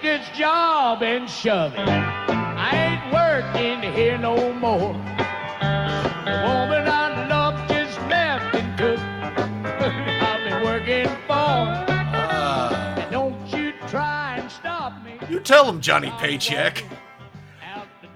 [0.00, 1.80] Take this job and shove it.
[1.80, 4.94] I ain't working here no more.
[6.24, 8.98] The woman I love just left and took.
[9.00, 11.26] I've been working for.
[11.28, 12.94] Ah.
[12.96, 15.18] And don't you try and stop me.
[15.28, 16.82] You tell him, Johnny Paycheck.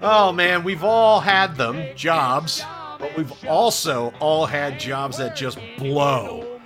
[0.01, 2.63] Oh man, we've all had them, jobs,
[2.99, 6.59] but we've also all had jobs that just blow.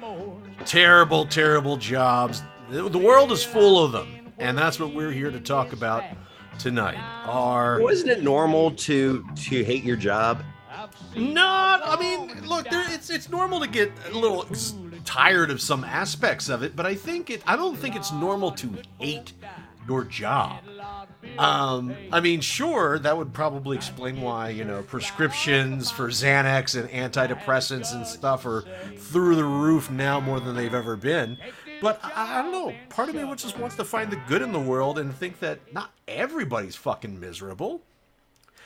[0.65, 2.41] Terrible, terrible jobs.
[2.69, 6.03] The world is full of them, and that's what we're here to talk about
[6.57, 6.97] tonight.
[7.25, 10.43] Our Wasn't it normal to to hate your job?
[11.15, 14.45] not, I mean, look, there, it's it's normal to get a little
[15.05, 17.43] tired of some aspects of it, but I think it.
[17.45, 19.33] I don't think it's normal to hate
[19.87, 20.59] your job.
[21.37, 26.89] Um, I mean, sure, that would probably explain why, you know, prescriptions for Xanax and
[26.89, 28.63] antidepressants and stuff are
[28.97, 31.37] through the roof now more than they've ever been.
[31.81, 32.73] But I, I don't know.
[32.89, 35.73] Part of me just wants to find the good in the world and think that
[35.73, 37.81] not everybody's fucking miserable.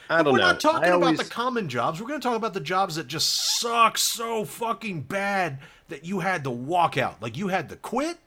[0.08, 0.32] I don't know.
[0.32, 0.46] We're know.
[0.48, 2.00] not talking I about the common jobs.
[2.00, 6.20] We're going to talk about the jobs that just suck so fucking bad that you
[6.20, 7.22] had to walk out.
[7.22, 8.18] Like you had to quit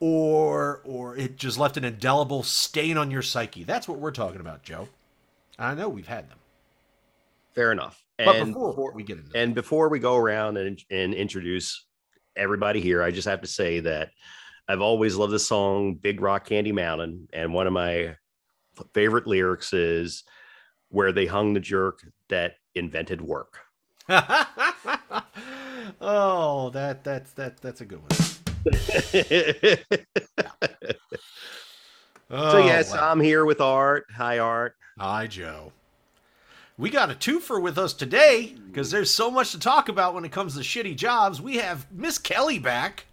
[0.00, 3.64] or or it just left an indelible stain on your psyche.
[3.64, 4.88] That's what we're talking about, Joe.
[5.58, 6.38] I know we've had them.
[7.54, 8.02] Fair enough.
[8.18, 11.84] But And before we get into and before we go around and and introduce
[12.40, 14.10] everybody here, I just have to say that
[14.66, 18.16] I've always loved the song "Big Rock Candy Mountain," and one of my
[18.94, 20.24] favorite lyrics is
[20.88, 23.58] "Where they hung the jerk that invented work."
[26.00, 28.10] oh, that that's that that's a good one.
[28.70, 28.76] so
[32.30, 33.10] oh, yes, Oh, wow.
[33.10, 34.06] I'm here with Art.
[34.16, 34.74] Hi, Art.
[34.98, 35.72] Hi, Joe.
[36.80, 40.24] We got a twofer with us today because there's so much to talk about when
[40.24, 41.38] it comes to shitty jobs.
[41.38, 43.04] We have Miss Kelly back.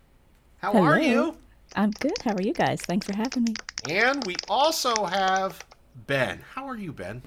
[0.59, 1.35] How are you?
[1.75, 2.13] I'm good.
[2.23, 2.79] How are you guys?
[2.83, 3.55] Thanks for having me.
[3.89, 5.65] And we also have
[6.07, 6.39] Ben.
[6.55, 7.21] How are you, Ben?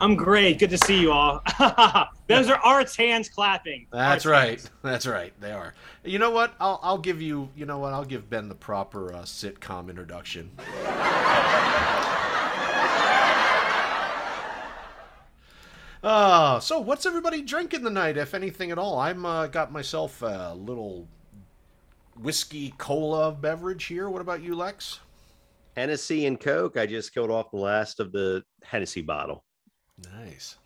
[0.00, 0.60] I'm great.
[0.60, 1.42] Good to see you all.
[2.28, 3.88] Those are Art's hands clapping.
[3.90, 4.48] That's Art's right.
[4.50, 4.70] hands.
[4.82, 5.32] That's right.
[5.40, 5.74] They are.
[6.04, 6.54] You know what?
[6.60, 7.48] I'll I'll give you.
[7.56, 7.92] You know what?
[7.92, 10.52] I'll give Ben the proper uh, sitcom introduction.
[16.04, 18.98] Uh, so what's everybody drinking tonight, if anything at all?
[18.98, 21.08] I'm uh, got myself a little
[22.20, 24.10] whiskey cola beverage here.
[24.10, 25.00] What about you, Lex?
[25.74, 26.76] Hennessy and Coke.
[26.76, 29.44] I just killed off the last of the Hennessy bottle.
[30.12, 30.58] Nice.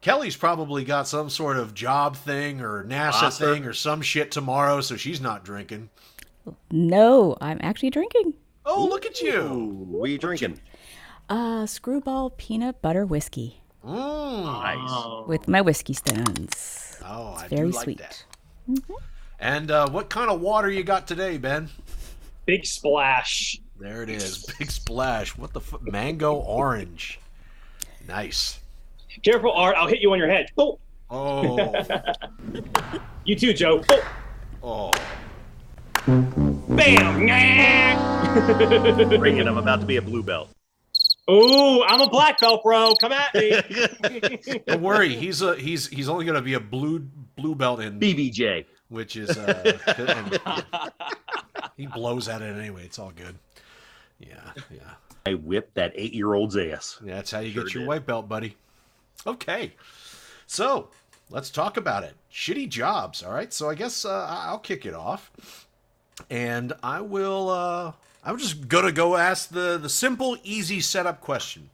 [0.00, 3.54] Kelly's probably got some sort of job thing or NASA Awesome.
[3.54, 5.90] thing or some shit tomorrow, so she's not drinking.
[6.70, 8.34] No, I'm actually drinking.
[8.64, 9.40] Oh, look at you!
[9.40, 10.60] Ooh, what are you drinking?
[11.28, 14.44] Uh, Skrewball peanut butter whiskey Mm.
[14.44, 14.78] Nice.
[14.80, 15.24] Oh.
[15.26, 16.98] with my whiskey stones.
[17.04, 17.98] Oh, It's I very do like sweet.
[17.98, 18.24] that.
[19.40, 21.68] And uh, what kind of water you got today, Ben?
[22.46, 23.58] Big splash.
[23.80, 25.36] There it is, big splash.
[25.36, 27.18] What the f- mango orange?
[28.06, 28.60] Nice.
[29.24, 29.74] Careful, Art.
[29.76, 30.46] I'll hit you on your head.
[30.56, 30.78] Oh,
[31.10, 31.58] Oh,
[33.24, 33.82] you too, Joe.
[34.62, 34.92] Oh,
[36.06, 36.62] oh.
[36.68, 37.26] bam.
[38.32, 39.18] Nah.
[39.18, 39.46] Bring it.
[39.48, 40.48] I'm about to be a blue belt.
[41.30, 42.94] Ooh, I'm a black belt, bro.
[43.00, 44.60] Come at me.
[44.66, 46.98] Don't worry, he's a he's he's only gonna be a blue
[47.36, 48.66] blue belt in BJJ.
[48.88, 50.90] which is uh,
[51.76, 52.84] he blows at it anyway.
[52.84, 53.36] It's all good.
[54.18, 54.80] Yeah, yeah,
[55.26, 56.98] I whipped that eight year old's ass.
[57.04, 57.14] yeah.
[57.16, 57.88] That's how you Sure get your did.
[57.88, 58.56] white belt, buddy.
[59.26, 59.74] Okay,
[60.46, 60.88] so
[61.30, 62.14] let's talk about it.
[62.32, 63.22] Shitty jobs.
[63.22, 63.52] All right.
[63.52, 65.30] So I guess uh, I- I'll kick it off,
[66.30, 67.48] and I will.
[67.48, 67.92] Uh,
[68.24, 71.70] I'm just gonna go ask the the simple, easy setup question.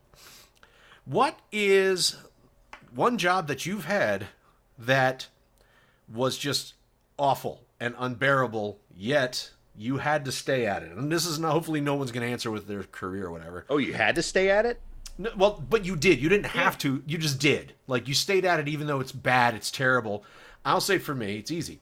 [1.05, 2.17] What is
[2.95, 4.27] one job that you've had
[4.79, 5.29] that
[6.13, 6.75] was just
[7.19, 10.93] awful and unbearable, yet you had to stay at it.
[10.93, 13.65] And this is not, hopefully no one's going to answer with their career or whatever.
[13.69, 14.81] Oh, you had to stay at it?
[15.17, 16.21] No, well, but you did.
[16.21, 17.03] You didn't have to.
[17.07, 17.75] You just did.
[17.87, 20.25] Like you stayed at it, even though it's bad, it's terrible.
[20.65, 21.81] I'll say for me, it's easy.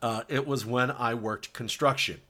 [0.00, 2.20] Uh, it was when I worked construction.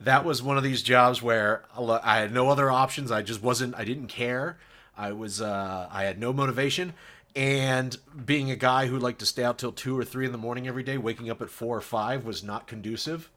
[0.00, 3.10] That was one of these jobs where I had no other options.
[3.10, 3.74] I just wasn't.
[3.76, 4.58] I didn't care.
[4.96, 5.40] I was.
[5.42, 6.94] Uh, I had no motivation.
[7.36, 10.38] And being a guy who liked to stay out till two or three in the
[10.38, 13.30] morning every day, waking up at four or five was not conducive.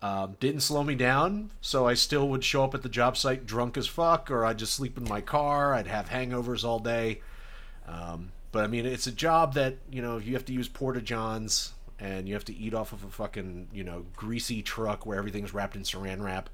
[0.00, 3.46] Um, didn't slow me down, so I still would show up at the job site
[3.46, 5.74] drunk as fuck, or I'd just sleep in my car.
[5.74, 7.20] I'd have hangovers all day.
[7.86, 11.00] Um, but I mean, it's a job that you know you have to use porta
[11.00, 11.72] johns
[12.02, 15.54] and you have to eat off of a fucking you know greasy truck where everything's
[15.54, 16.50] wrapped in Saran wrap,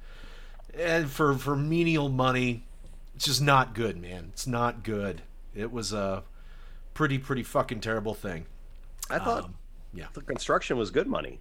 [0.78, 2.64] and for for menial money,
[3.16, 4.28] it's just not good, man.
[4.32, 5.22] It's not good.
[5.54, 6.22] It was a
[6.94, 8.46] pretty pretty fucking terrible thing.
[9.10, 9.54] I thought Um,
[9.94, 10.06] yeah.
[10.12, 11.40] the construction was good money.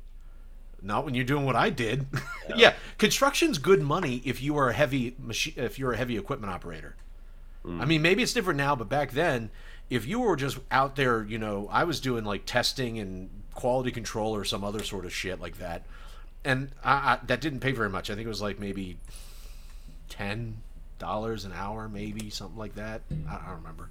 [0.82, 2.06] Not when you're doing what I did.
[2.56, 6.54] yeah, construction's good money if you are a heavy machine, if you're a heavy equipment
[6.54, 6.96] operator.
[7.70, 9.50] I mean, maybe it's different now, but back then,
[9.90, 13.92] if you were just out there, you know, I was doing like testing and quality
[13.92, 15.84] control or some other sort of shit like that,
[16.46, 18.10] and I, I, that didn't pay very much.
[18.10, 18.98] I think it was like maybe
[20.08, 20.58] ten
[21.00, 23.02] dollars an hour, maybe something like that.
[23.30, 23.90] I, don't remember.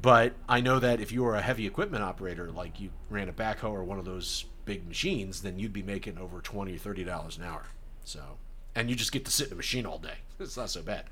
[0.00, 3.32] But I know that if you were a heavy equipment operator, like you ran a
[3.32, 7.04] backhoe or one of those big machines, then you'd be making over twenty or thirty
[7.04, 7.62] dollars an hour.
[8.04, 8.20] So,
[8.74, 10.18] and you just get to sit in a machine all day.
[10.38, 11.04] It's not so bad.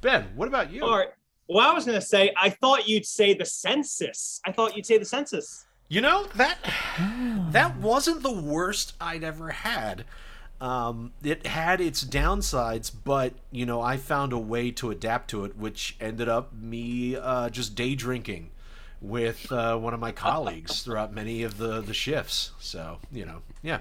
[0.00, 0.82] Ben, what about you?
[0.82, 1.10] All right.
[1.50, 4.40] Well, I was going to say, I thought you'd say the census.
[4.46, 5.66] I thought you'd say the census.
[5.90, 6.56] You know that
[7.50, 10.04] that wasn't the worst I'd ever had.
[10.60, 15.44] Um, it had its downsides, but you know I found a way to adapt to
[15.44, 18.50] it, which ended up me uh, just day drinking
[19.00, 22.52] with uh, one of my colleagues throughout many of the the shifts.
[22.60, 23.80] So you know, yeah,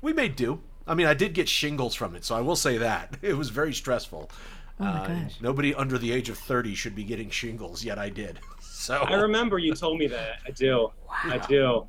[0.00, 0.60] we made do.
[0.86, 3.48] I mean, I did get shingles from it, so I will say that it was
[3.48, 4.30] very stressful.
[4.78, 8.38] Oh Uh, nobody under the age of thirty should be getting shingles, yet I did.
[8.80, 10.38] So I remember you told me that.
[10.46, 10.90] I do.
[11.10, 11.86] I do.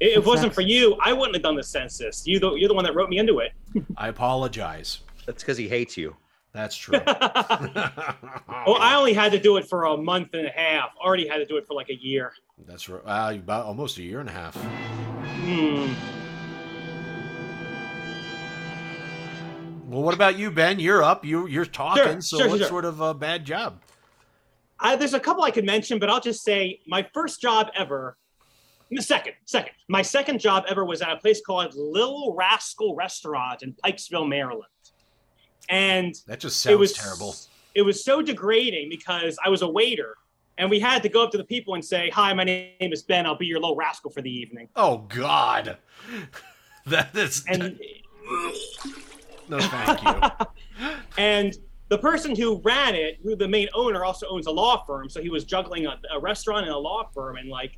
[0.00, 0.96] It, it wasn't for you.
[1.00, 2.26] I wouldn't have done the census.
[2.26, 3.52] You, the, you're the one that wrote me into it.
[3.96, 5.02] I apologize.
[5.24, 6.16] That's because he hates you.
[6.52, 6.98] That's true.
[7.06, 10.90] well, I only had to do it for a month and a half.
[11.00, 12.32] Already had to do it for like a year.
[12.66, 13.02] That's right.
[13.04, 14.56] Uh, about almost a year and a half.
[14.56, 15.92] Hmm.
[19.88, 20.80] Well, what about you, Ben?
[20.80, 21.24] You're up.
[21.24, 22.02] You you're talking.
[22.02, 22.68] Sure, so sure, what sure.
[22.68, 23.80] sort of a bad job?
[24.80, 28.16] I, there's a couple I could mention, but I'll just say my first job ever.
[28.90, 29.72] The second, second.
[29.88, 34.64] My second job ever was at a place called Little Rascal Restaurant in Pikesville, Maryland.
[35.68, 37.36] And That just sounds it was terrible.
[37.74, 40.16] It was so degrading because I was a waiter,
[40.58, 43.04] and we had to go up to the people and say, "Hi, my name is
[43.04, 43.26] Ben.
[43.26, 45.78] I'll be your little rascal for the evening." Oh God.
[46.86, 47.78] That is And
[49.48, 50.46] no, thank you.
[51.18, 51.56] and
[51.90, 55.20] the person who ran it, who the main owner, also owns a law firm, so
[55.20, 57.72] he was juggling a, a restaurant and a law firm, and like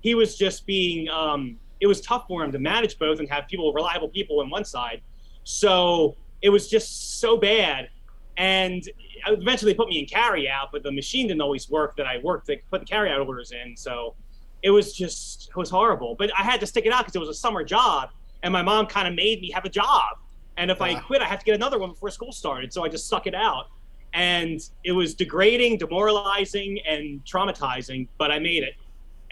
[0.00, 1.08] he was just being.
[1.08, 4.48] Um, it was tough for him to manage both and have people, reliable people, on
[4.48, 5.02] one side.
[5.42, 7.88] So it was just so bad.
[8.36, 8.88] And
[9.26, 12.18] eventually they put me in carry out, but the machine didn't always work that I
[12.18, 13.76] worked to put the carry out orders in.
[13.76, 14.14] So
[14.62, 16.14] it was just it was horrible.
[16.18, 18.10] But I had to stick it out because it was a summer job,
[18.42, 20.16] and my mom kind of made me have a job.
[20.56, 22.72] And if I quit, I had to get another one before school started.
[22.72, 23.66] So I just stuck it out.
[24.12, 28.74] And it was degrading, demoralizing, and traumatizing, but I made it.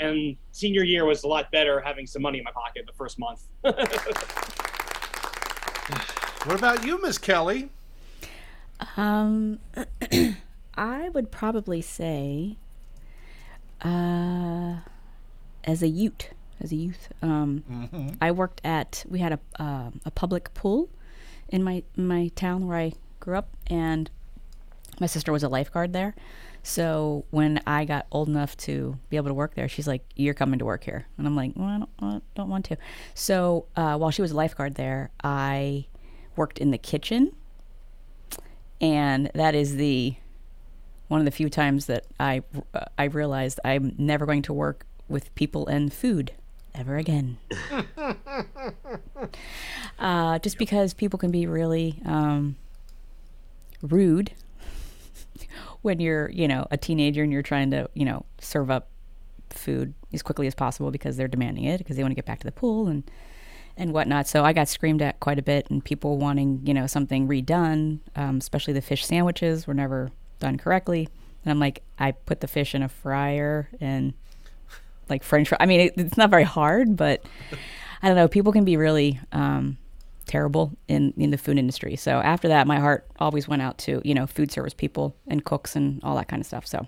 [0.01, 3.19] And senior year was a lot better having some money in my pocket the first
[3.19, 3.43] month.
[6.45, 7.69] What about you, Miss Kelly?
[8.97, 9.61] Um,
[10.75, 12.57] I would probably say,
[13.81, 14.79] uh,
[15.63, 16.31] as a youth,
[16.61, 19.05] as a youth, um, I worked at.
[19.09, 20.89] We had a um a public pool
[21.53, 24.11] in my my town where I grew up, and
[24.99, 26.17] my sister was a lifeguard there.
[26.65, 30.35] So when I got old enough to be able to work there, she's like, "You're
[30.35, 32.77] coming to work here," and I'm like, "Well, I don't, I don't want to."
[33.15, 35.87] So uh, while she was a lifeguard there, I
[36.35, 37.33] worked in the kitchen
[38.83, 40.17] and that is the
[41.09, 42.43] one of the few times that I
[42.75, 46.33] uh, I realized I'm never going to work with people and food
[46.75, 47.39] ever again.
[49.99, 52.57] uh, just because people can be really um,
[53.83, 54.33] rude
[55.83, 58.89] when you're you know a teenager and you're trying to you know serve up
[59.51, 62.39] food as quickly as possible because they're demanding it because they want to get back
[62.41, 63.05] to the pool and
[63.77, 64.27] and whatnot.
[64.27, 68.01] So I got screamed at quite a bit, and people wanting, you know, something redone,
[68.17, 70.11] um, especially the fish sandwiches were never
[70.41, 71.09] done correctly.
[71.45, 74.15] And I'm like, I put the fish in a fryer and
[75.13, 75.59] like French fry.
[75.61, 77.23] I mean, it, it's not very hard, but
[78.03, 78.29] I don't know.
[78.29, 79.77] People can be really um,
[80.27, 81.95] terrible in in the food industry.
[81.97, 85.45] So after that, my heart always went out to you know food service people and
[85.45, 86.67] cooks and all that kind of stuff.
[86.67, 86.87] So.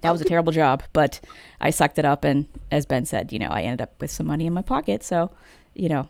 [0.00, 1.20] That was a terrible job, but
[1.60, 4.26] I sucked it up, and as Ben said, you know, I ended up with some
[4.26, 5.04] money in my pocket.
[5.04, 5.30] So,
[5.74, 6.08] you know,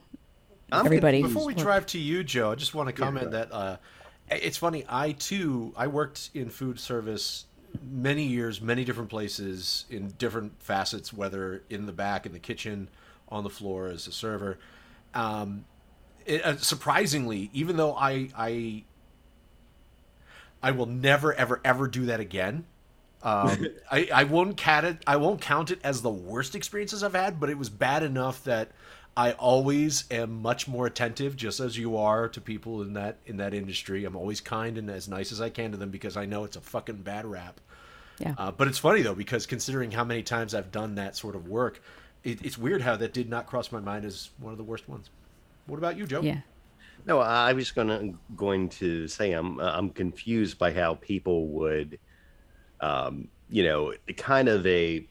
[0.73, 1.21] I'm everybody.
[1.21, 3.77] Before we drive to you, Joe, I just want to comment that uh,
[4.31, 4.87] it's funny.
[4.89, 7.45] I too, I worked in food service
[7.81, 12.89] many years, many different places in different facets, whether in the back, in the kitchen,
[13.29, 14.59] on the floor as a server.
[15.15, 15.65] Um,
[16.27, 18.85] it, uh, surprisingly, even though I, I,
[20.63, 22.65] I will never, ever, ever do that again.
[23.23, 25.03] Um, I, I won't count it.
[25.07, 28.45] I won't count it as the worst experiences I've had, but it was bad enough
[28.45, 28.71] that
[29.17, 33.37] I always am much more attentive, just as you are to people in that in
[33.39, 34.05] that industry.
[34.05, 36.57] I'm always kind and as nice as I can to them because I know it's
[36.57, 37.61] a fucking bad rap.
[38.19, 38.35] Yeah.
[38.39, 41.49] Uh, but it's funny though because considering how many times I've done that sort of
[41.49, 41.83] work,
[42.25, 44.89] it, it's weird how that did not cross my mind as one of the worst
[44.89, 45.11] ones.
[45.67, 46.23] What about you, Joe?
[46.23, 46.41] Yeah.
[47.05, 51.99] No, I was gonna going to say I'm uh, I'm confused by how people would,
[52.81, 55.07] um, you know, kind of a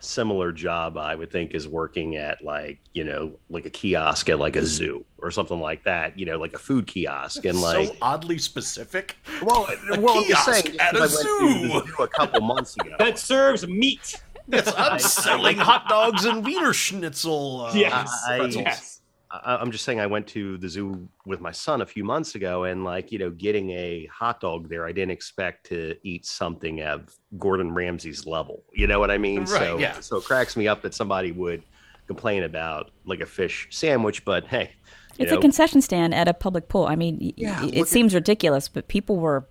[0.00, 4.38] similar job I would think is working at like you know like a kiosk at
[4.38, 6.18] like a zoo or something like that.
[6.18, 9.16] You know, like a food kiosk and like so oddly specific.
[9.42, 11.68] well, a well, I'm just kiosk saying, at a I went to the zoo.
[11.96, 12.94] zoo a couple months ago.
[12.98, 14.20] That serves meat.
[14.48, 17.66] Yes, I'm selling hot dogs and Wiener Schnitzel.
[17.66, 18.10] Uh, Yes.
[18.26, 18.99] I- yes.
[19.30, 22.34] I, I'm just saying, I went to the zoo with my son a few months
[22.34, 26.26] ago, and like you know, getting a hot dog there, I didn't expect to eat
[26.26, 28.64] something of Gordon Ramsay's level.
[28.72, 29.40] You know what I mean?
[29.40, 30.00] Right, so, yeah.
[30.00, 31.62] so it cracks me up that somebody would
[32.06, 34.72] complain about like a fish sandwich, but hey,
[35.18, 36.86] It's know, a concession stand at a public pool.
[36.86, 39.46] I mean, Yeah, y- look it at- seems ridiculous, but people were.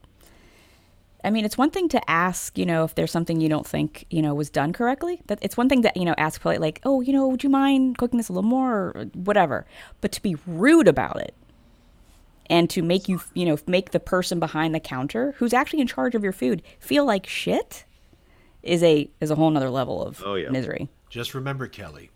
[1.24, 4.06] I mean, it's one thing to ask, you know, if there's something you don't think,
[4.10, 5.22] you know, was done correctly.
[5.28, 7.50] That it's one thing to, you know, ask polite, like, oh, you know, would you
[7.50, 9.66] mind cooking this a little more or whatever.
[10.00, 11.34] But to be rude about it,
[12.52, 15.88] and to make you, you know, make the person behind the counter who's actually in
[15.88, 17.86] charge of your food feel like shit,
[18.64, 20.50] is a is a whole nother level of Oh, yeah.
[20.50, 20.90] misery.
[21.10, 22.12] Just remember, Kelly,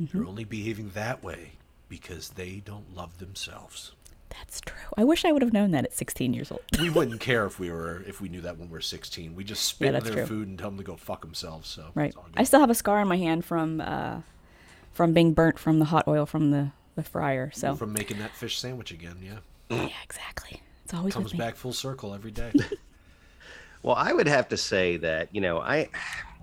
[0.00, 0.16] Mm-hmm.
[0.18, 1.52] they're only behaving that way
[1.88, 3.92] because they don't love themselves.
[4.30, 4.76] That's true.
[4.96, 6.60] I wish I would have known that at 16 years old.
[6.78, 9.34] We wouldn't care if we were if we knew that when we were 16.
[9.34, 10.26] We just spit Yeah, in their true.
[10.26, 11.68] food and tell them to go fuck themselves.
[11.68, 12.14] So Right.
[12.36, 14.20] I still have a scar on my hand from uh,
[14.92, 17.50] from being burnt from the hot oil from the, the fryer.
[17.54, 19.16] So from making that fish sandwich again.
[19.22, 19.38] Yeah,
[19.70, 20.62] yeah, exactly.
[20.84, 21.38] It's always comes with me.
[21.38, 22.52] back full circle every day.
[23.82, 25.88] well, I would have to say that you know, I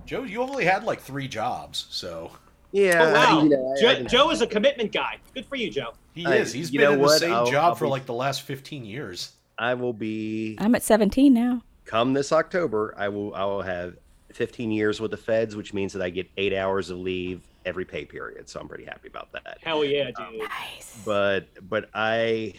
[0.06, 2.32] Joe, you only had like three jobs, so
[2.72, 5.17] yeah, Oh wow, you know, I- I Joe, didn't- Joe is a commitment guy.
[5.34, 5.94] Good for you, Joe.
[6.13, 6.53] he I- is.
[6.53, 8.86] He's been know in the same I'll- job I'll for be- like the last 15
[8.86, 9.32] years.
[9.58, 11.62] I will be I'm at 17 now.
[11.86, 13.96] come this October, I will I will have
[14.34, 17.86] 15 years with the feds, which means that I get eight hours of leave every
[17.86, 18.50] pay period.
[18.50, 19.60] So I'm pretty happy about that.
[19.62, 20.41] Hell yeah, um, dude.
[20.50, 21.01] Nice.
[21.05, 22.53] But but I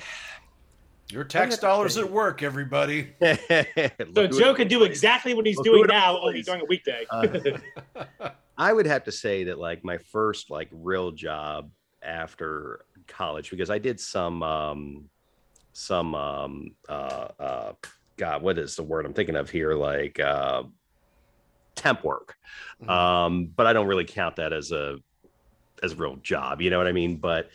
[1.10, 3.14] Your tax dollars at work, everybody.
[4.14, 7.06] So Joe could do exactly what he's Look doing now, only during a weekday.
[7.10, 11.70] Uh, I would have to say that like my first like real job
[12.02, 15.10] after college because I did some um
[15.74, 17.72] some um uh uh
[18.16, 20.62] God what is the word I'm thinking of here like uh
[21.74, 22.34] temp work
[22.82, 22.88] Mhm.
[22.88, 24.96] um but I don't really count that as a
[25.82, 27.50] as a real job you know what I mean but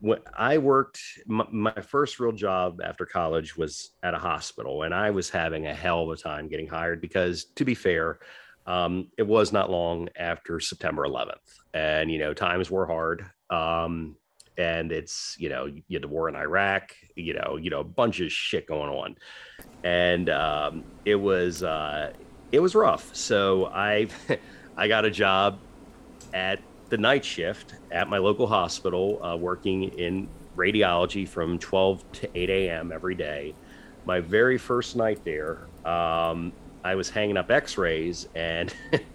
[0.00, 4.94] when I worked my, my first real job after college was at a hospital and
[4.94, 8.18] I was having a hell of a time getting hired because to be fair
[8.66, 11.34] um, it was not long after September 11th,
[11.74, 13.26] and you know times were hard.
[13.50, 14.16] Um,
[14.56, 17.84] and it's you know you had the war in Iraq, you know, you know a
[17.84, 19.16] bunch of shit going on,
[19.82, 22.12] and um, it was uh,
[22.52, 23.14] it was rough.
[23.14, 24.08] So I
[24.76, 25.58] I got a job
[26.32, 26.60] at
[26.94, 32.48] the night shift at my local hospital, uh, working in radiology from 12 to 8
[32.48, 32.92] a.m.
[32.92, 33.52] every day.
[34.04, 36.52] My very first night there, um,
[36.84, 38.72] I was hanging up X-rays, and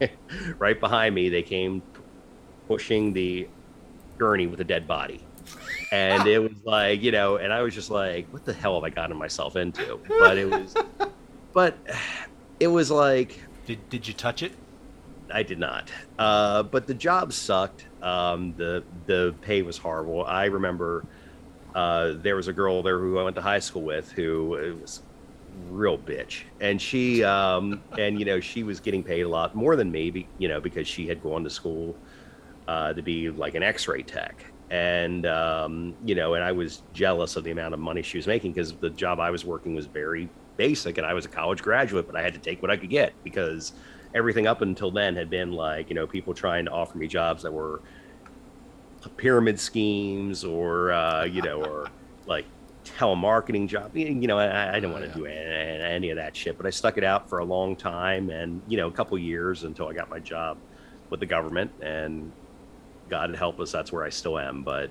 [0.58, 1.82] right behind me, they came
[2.68, 3.48] pushing the
[4.18, 5.24] gurney with a dead body,
[5.94, 8.84] and it was like you know, and I was just like, what the hell have
[8.84, 10.02] I gotten myself into?
[10.20, 10.76] But it was,
[11.54, 11.78] but
[12.60, 14.52] it was like Did Did you touch it?
[15.32, 15.92] I did not.
[16.18, 17.86] Uh, but the job sucked.
[18.02, 20.26] Um, the the pay was horrible.
[20.26, 21.06] I remember
[21.76, 25.02] uh, there was a girl there who I went to high school with who was
[25.70, 29.76] real bitch, and she um, and you know she was getting paid a lot more
[29.76, 31.96] than me, you know, because she had gone to school
[32.68, 34.46] uh, to be like an X-ray tech.
[34.70, 38.28] And um, you know, and I was jealous of the amount of money she was
[38.28, 41.62] making because the job I was working was very basic, and I was a college
[41.62, 43.74] graduate, but I had to take what I could get because
[44.14, 47.44] everything up until then had been like you know people trying to offer me jobs
[47.44, 47.82] that were
[49.18, 51.88] pyramid schemes or uh, you know or
[52.26, 52.46] like
[52.86, 55.16] telemarketing job you know i, I didn't want to yeah.
[55.16, 58.30] do any, any of that shit but i stuck it out for a long time
[58.30, 60.58] and you know a couple years until i got my job
[61.10, 62.32] with the government and
[63.10, 64.90] god help us that's where i still am but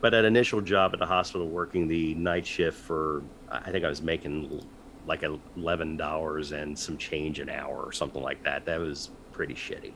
[0.00, 3.88] but an initial job at the hospital working the night shift for i think i
[3.88, 4.62] was making
[5.06, 8.64] like eleven dollars and some change an hour or something like that.
[8.66, 9.92] That was pretty shitty,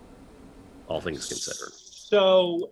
[0.88, 1.72] all things considered.
[1.74, 2.70] So,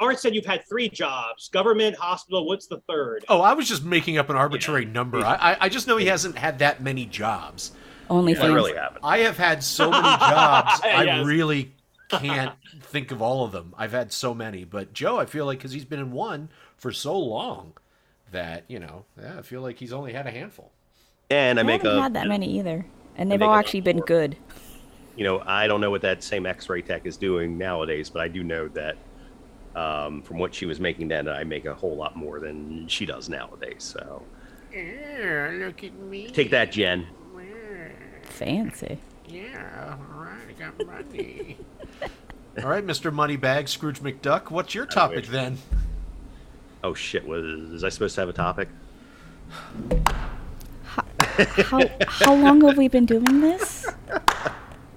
[0.00, 2.46] Art said you've had three jobs: government, hospital.
[2.46, 3.24] What's the third?
[3.28, 5.18] Oh, I was just making up an arbitrary number.
[5.18, 7.72] I, I I just know he hasn't had that many jobs.
[8.10, 9.04] Only I really haven't.
[9.04, 10.80] I have had so many jobs.
[10.84, 11.72] I really
[12.10, 13.74] can't think of all of them.
[13.78, 16.92] I've had so many, but Joe, I feel like because he's been in one for
[16.92, 17.72] so long
[18.32, 20.72] that you know, yeah, I feel like he's only had a handful.
[21.32, 22.84] And I I make haven't a, had that many either,
[23.16, 24.36] and they've all actually been good.
[25.16, 28.28] you know, I don't know what that same X-ray tech is doing nowadays, but I
[28.28, 28.96] do know that
[29.74, 31.28] um, from what she was making then.
[31.28, 33.82] I make a whole lot more than she does nowadays.
[33.82, 34.22] So
[34.72, 36.28] Yeah, look at me.
[36.28, 37.06] take that, Jen.
[38.24, 38.98] Fancy.
[39.28, 41.56] Yeah, all right, I got money.
[42.62, 43.10] all right, Mr.
[43.12, 45.58] Moneybag, Scrooge McDuck, what's your topic then?
[46.84, 47.26] Oh shit!
[47.26, 48.68] Was, was I supposed to have a topic?
[51.66, 53.86] How how long have we been doing this?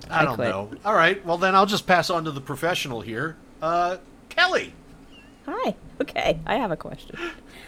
[0.09, 0.49] I, I don't quit.
[0.49, 0.71] know.
[0.83, 3.37] All right, well then I'll just pass on to the professional here.
[3.61, 3.97] Uh,
[4.29, 4.73] Kelly.
[5.45, 5.75] Hi.
[6.01, 7.17] Okay, I have a question.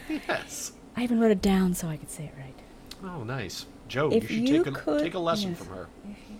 [0.08, 0.72] Yes.
[0.96, 2.54] I even wrote it down so I could say it right.
[3.04, 3.66] Oh, nice.
[3.86, 5.58] Joe, If you should you take a could- take a lesson yes.
[5.58, 5.88] from her.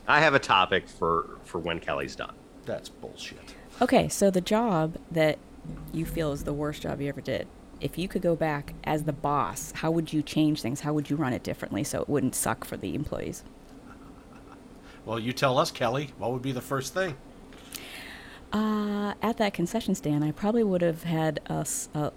[0.06, 2.35] I have a topic for for when Kelly's done.
[2.66, 3.54] That's bullshit.
[3.80, 5.38] Okay, so the job that
[5.92, 7.47] you feel is the worst job you ever did.
[7.80, 10.80] If you could go back as the boss, how would you change things?
[10.80, 13.44] How would you run it differently so it wouldn't suck for the employees?
[15.04, 16.11] Well, you tell us, Kelly.
[16.18, 17.16] What would be the first thing?
[18.52, 22.12] Uh, at that concession stand, I probably would have had a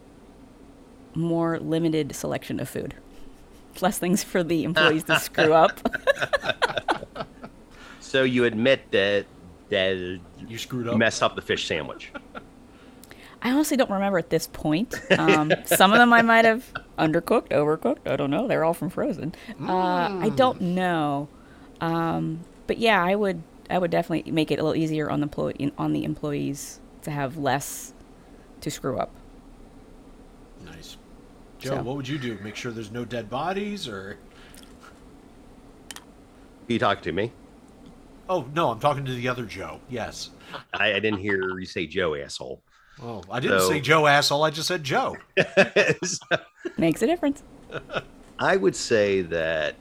[1.13, 2.96] more limited selection of food.
[3.82, 5.80] Less things for the employees to screw up.
[8.00, 9.25] So you admit that
[9.70, 10.98] that You screwed up.
[10.98, 12.12] messed up the fish sandwich.
[13.41, 14.93] I honestly don't remember at this point.
[15.17, 18.07] Um, some of them I might have undercooked, overcooked.
[18.07, 18.48] I don't know.
[18.48, 19.33] They're all from Frozen.
[19.60, 19.71] Uh,
[20.21, 21.27] I don't know.
[21.79, 23.41] Um, but yeah, I would.
[23.69, 27.12] I would definitely make it a little easier on the employee on the employees to
[27.12, 27.93] have less
[28.60, 29.10] to screw up.
[30.65, 30.98] Nice.
[31.57, 32.38] Joe, So- what would you do?
[32.43, 34.17] Make sure there's no dead bodies, or
[36.67, 37.31] You talking to me?
[38.29, 39.79] oh no, I'm talking to the other Joe.
[39.89, 40.29] Yes.
[40.74, 42.62] I, I didn't hear you say Joe, asshole.
[43.01, 44.43] Oh, I didn't So- say Joe asshole.
[44.43, 45.17] I just said Joe.
[46.03, 46.19] So,
[46.77, 47.43] Makes a difference.
[48.39, 49.75] I would say that,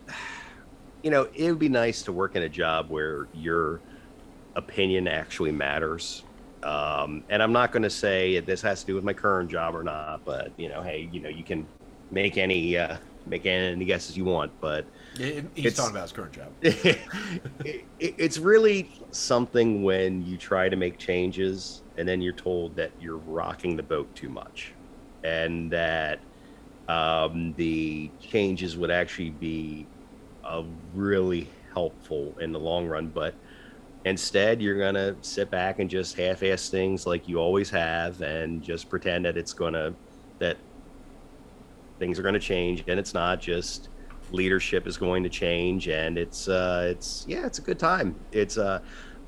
[1.03, 3.81] you know, it would be nice to work in a job where your
[4.55, 6.23] opinion actually matters.
[6.63, 9.51] Um, and I'm not going to say that this has to do with my current
[9.51, 11.67] job or not, but you know, hey, you know, you can
[12.11, 14.85] make any uh, make any guesses you want, but
[15.19, 16.49] It- he's It's- talking about his current job.
[16.63, 16.99] it,
[17.65, 17.85] it-
[18.19, 23.17] it's really something when you try to make changes and then you're told that you're
[23.19, 24.73] rocking the boat too much
[25.25, 26.21] and that
[26.89, 29.87] um, the changes would actually be
[30.45, 30.63] uh,
[30.95, 33.35] really helpful in the long run but
[34.07, 38.63] instead you're going to sit back and just half-ass things like you always have and
[38.63, 39.95] just pretend that it's going to
[40.39, 40.57] that
[41.99, 43.89] things are going to change and it's not just
[44.33, 48.21] leadership is going to change and it's uh it's yeah it's a good time.
[48.33, 48.81] It's uh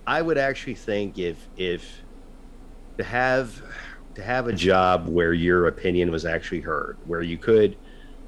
[0.07, 2.05] i would actually think if if
[2.99, 3.62] to have
[4.15, 7.79] to have a job where your opinion was actually heard where you could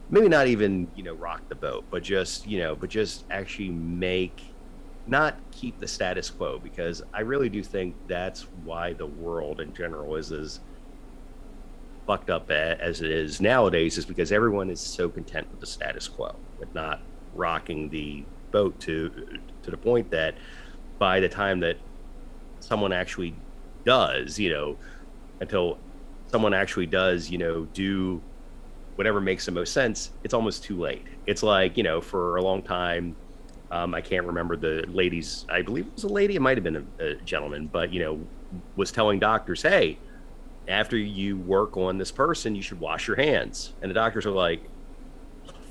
[0.09, 3.71] maybe not even you know rock the boat but just you know but just actually
[3.71, 4.55] make
[5.07, 9.75] not keep the status quo because i really do think that's why the world in
[9.75, 10.61] general is as
[12.07, 16.09] fucked up as it is nowadays is because everyone is so content with the status
[16.09, 17.01] quo, with not
[17.35, 20.35] rocking the boat to to the point that
[20.99, 21.77] by the time that
[22.61, 23.35] someone actually
[23.85, 24.77] does, you know,
[25.41, 25.79] until
[26.31, 28.23] someone actually does, you know, do
[28.97, 31.05] whatever makes the most sense, it's almost too late.
[31.27, 33.17] It's like, you know, for a long time,
[33.71, 36.65] um, I can't remember the ladies, I believe it was a lady, it might have
[36.65, 38.21] been a, a gentleman, but, you know,
[38.77, 39.99] was telling doctors, hey,
[40.69, 43.73] after you work on this person, you should wash your hands.
[43.83, 44.63] And the doctors are like,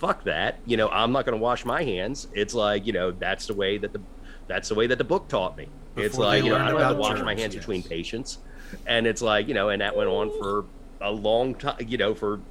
[0.03, 0.59] fuck that.
[0.65, 2.27] You know, I'm not going to wash my hands.
[2.33, 4.01] It's like, you know, that's the way that the,
[4.47, 5.67] that's the way that the book taught me.
[5.95, 7.63] it's like, you know, I don't have to wash my hands yes.
[7.63, 8.39] between patients.
[8.85, 10.65] And it's like, you know, and that went on for
[10.99, 12.41] a long time, you know, for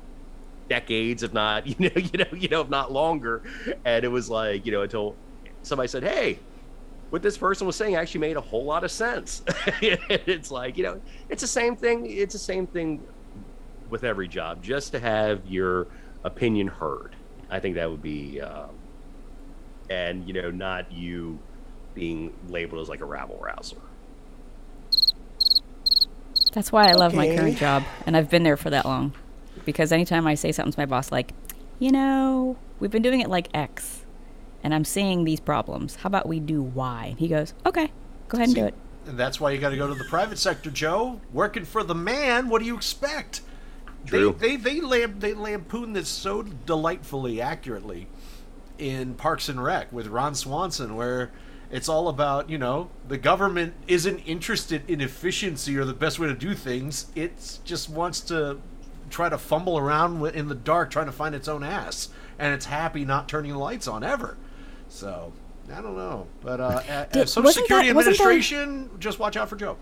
[0.69, 3.43] decades, if not, you know, you know, you know, if not longer.
[3.85, 5.15] And it was like, you know, until
[5.62, 6.38] somebody said, Hey,
[7.11, 9.43] what this person was saying actually made a whole lot of sense.
[9.83, 12.07] it's like, you know, it's the same thing.
[12.07, 13.03] It's the same thing
[13.91, 15.88] with every job, just to have your
[16.25, 17.15] opinion heard.
[17.53, 18.71] I think that would be, um,
[19.91, 21.38] and you know, not you
[21.95, 23.77] being labeled as like a rabble rouser.
[26.55, 29.12] That's why I love my current job, and I've been there for that long.
[29.67, 31.35] Because anytime I say something to my boss, like,
[31.79, 34.07] you know, we've been doing it like X,
[34.65, 35.97] and I'm seeing these problems.
[35.97, 37.07] How about we do Y?
[37.11, 37.93] And he goes, okay,
[38.29, 38.75] go ahead and do it.
[39.07, 41.21] And that's why you got to go to the private sector, Joe.
[41.33, 42.49] Working for the man.
[42.49, 43.43] What do you expect?
[44.07, 44.35] True.
[44.38, 48.09] They they they, lamp, they lampoon this so delightfully accurately
[48.79, 51.31] in Parks and Rec with Ron Swanson, where
[51.71, 56.27] it's all about you know the government isn't interested in efficiency or the best way
[56.29, 57.07] to do things.
[57.15, 58.59] It just wants to
[59.11, 62.67] try to fumble around in the dark trying to find its own ass, and it's
[62.67, 64.37] happy not turning the lights on ever.
[64.88, 65.33] So
[65.73, 69.49] I don't know, but uh, Did- Social Security that- wasn't there- Administration, just watch out
[69.49, 69.77] for Joe.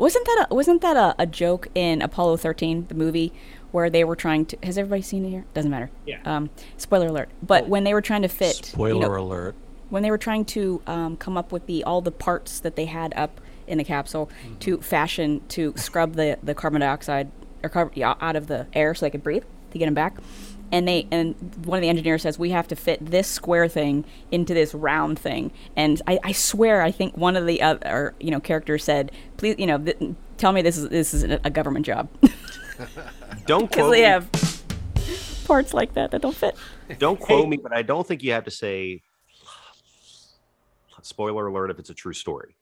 [0.00, 3.34] So Wasn't that a, wasn't that a, a joke in Apollo 13, the movie,
[3.70, 4.56] where they were trying to?
[4.62, 5.44] Has everybody seen it here?
[5.52, 5.90] Doesn't matter.
[6.06, 6.20] Yeah.
[6.24, 7.28] Um, spoiler alert.
[7.42, 9.54] But when they were trying to fit, you Spoiler know, alert.
[9.90, 12.86] when they were trying to um, come up with the all the parts that they
[12.86, 17.30] had up in the capsule to fashion to scrub the, the carbon dioxide
[17.62, 20.16] or carbon yeah, out of the air so they could breathe to get them back.
[20.72, 24.04] And they and one of the engineers says we have to fit this square thing
[24.30, 25.50] into this round thing.
[25.74, 29.56] And I, I swear I think one of the other you know characters said please
[29.58, 29.98] you know th-
[30.38, 32.08] tell me this is this is a government job
[33.46, 34.06] Don't because quote they me.
[34.06, 34.30] have
[35.44, 36.54] parts like that that don't fit.
[36.98, 39.02] Don't quote me, but I don't think you have to say.
[41.02, 41.70] Spoiler alert!
[41.70, 42.54] If it's a true story.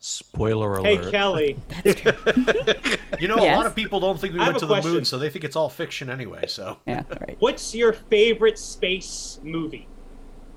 [0.00, 0.84] Spoiler alert.
[0.84, 1.10] Hey, alert.
[1.12, 1.56] Kelly.
[3.20, 4.92] You know, a lot of people don't think we I went to the question.
[4.92, 6.46] moon, so they think it's all fiction anyway.
[6.46, 7.36] So Yeah, right.
[7.38, 9.86] What's your favorite space movie?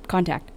[0.08, 0.52] Contact.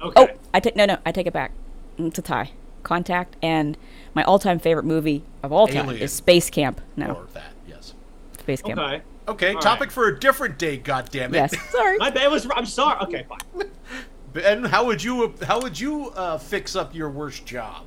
[0.00, 0.28] Okay.
[0.32, 1.52] Oh, I take no, no, I take it back.
[1.98, 2.52] It's a tie.
[2.82, 3.76] Contact and
[4.14, 6.02] my all-time favorite movie of all time Alien.
[6.02, 6.80] is Space Camp.
[6.96, 7.94] No, or that, yes.
[8.38, 8.78] Space Camp.
[8.80, 9.02] Okay.
[9.28, 9.92] Okay, All topic right.
[9.92, 10.76] for a different day.
[10.76, 11.36] God damn it.
[11.36, 11.54] Yes.
[11.70, 11.96] Sorry.
[11.98, 12.28] My bad.
[12.30, 12.98] Was I'm sorry.
[13.02, 13.70] Okay, fine.
[14.32, 17.84] Ben, how would you how would you uh, fix up your worst job?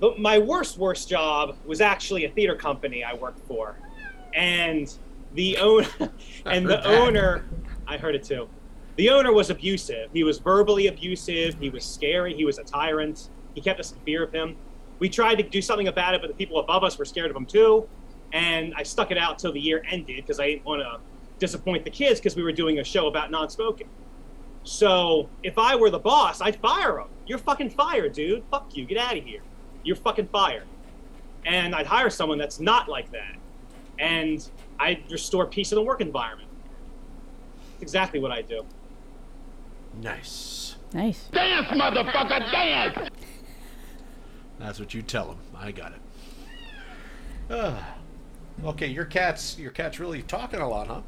[0.00, 3.76] But my worst, worst job was actually a theater company I worked for,
[4.34, 4.92] and
[5.34, 5.88] the owner
[6.46, 6.86] and the that.
[6.86, 7.44] owner,
[7.86, 8.48] I heard it too.
[8.96, 10.10] The owner was abusive.
[10.12, 11.56] He was verbally abusive.
[11.60, 12.34] He was scary.
[12.34, 13.28] He was a tyrant.
[13.54, 14.56] He kept us in fear of him.
[14.98, 17.36] We tried to do something about it, but the people above us were scared of
[17.36, 17.88] him too.
[18.32, 20.98] And I stuck it out till the year ended because I didn't want to
[21.38, 23.88] disappoint the kids because we were doing a show about non-smoking.
[24.64, 27.08] So if I were the boss, I'd fire him.
[27.26, 28.42] You're fucking fired, dude.
[28.50, 28.84] Fuck you.
[28.84, 29.40] Get out of here.
[29.88, 30.64] You're fucking fired.
[31.46, 33.36] And I'd hire someone that's not like that.
[33.98, 34.46] And
[34.78, 36.50] I'd restore peace in the work environment.
[37.72, 38.66] That's exactly what I do.
[40.02, 40.76] Nice.
[40.92, 41.28] Nice.
[41.32, 43.08] Dance, motherfucker, dance!
[44.58, 45.38] That's what you tell them.
[45.56, 46.00] I got it.
[47.50, 47.94] Ah.
[48.64, 51.00] okay, your cat's your cat's really talking a lot, huh?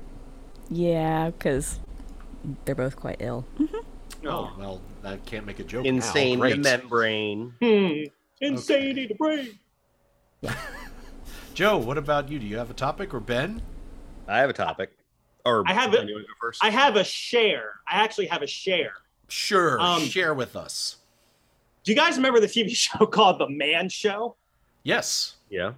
[0.70, 1.80] Yeah, because
[2.64, 3.44] they're both quite ill.
[4.22, 4.50] No.
[4.54, 5.84] Oh, well, I can't make a joke.
[5.84, 6.46] Insane now.
[6.46, 6.62] the Great.
[6.62, 7.54] membrane.
[7.60, 8.19] Hmm.
[8.40, 9.58] Insanity to brain.
[11.54, 12.38] Joe, what about you?
[12.38, 13.60] Do you have a topic or Ben?
[14.26, 14.92] I have a topic.
[15.44, 16.62] Or I have Ben, it- you wanna go first?
[16.64, 17.74] I have a share.
[17.88, 18.92] I actually have a share.
[19.28, 19.80] Sure.
[19.80, 20.96] Um, share with us.
[21.84, 24.36] Do you guys remember the TV show called The Man Show?
[24.82, 25.34] Yes.
[25.50, 25.72] yeah.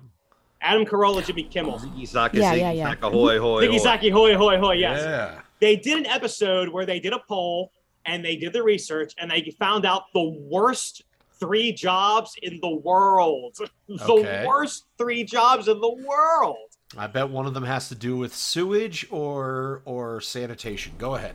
[0.60, 1.78] Adam Carolla, Jimmy Kimmel.
[1.80, 2.94] Ziggy Zaka, Yeah, ziggy yeah, yeah.
[2.94, 3.78] zaka, hoy, hoy, Ziggy hoy.
[3.78, 5.00] Zaki, hoy, hoy, hoy, yes.
[5.02, 5.40] Yeah.
[5.58, 7.72] They did an episode where they did a poll
[8.06, 11.02] and they did the research and they found out the worst
[11.42, 13.56] three jobs in the world.
[13.88, 14.44] the Okay.
[14.46, 16.56] worst three jobs in the world.
[16.96, 20.92] I bet one of them has to do with sewage or or sanitation.
[20.98, 21.34] Go ahead.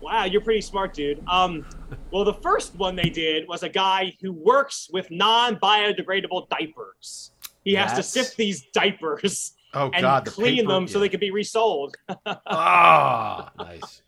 [0.00, 1.22] Wow, you're pretty smart, dude.
[1.28, 1.64] Um,
[2.10, 7.30] well, the first one they did was a guy who works with non-biodegradable diapers.
[7.64, 11.08] He has to sift these diapers Oh and God, the clean paper- them so they
[11.08, 11.96] can be resold.
[12.46, 14.02] Ah, nice.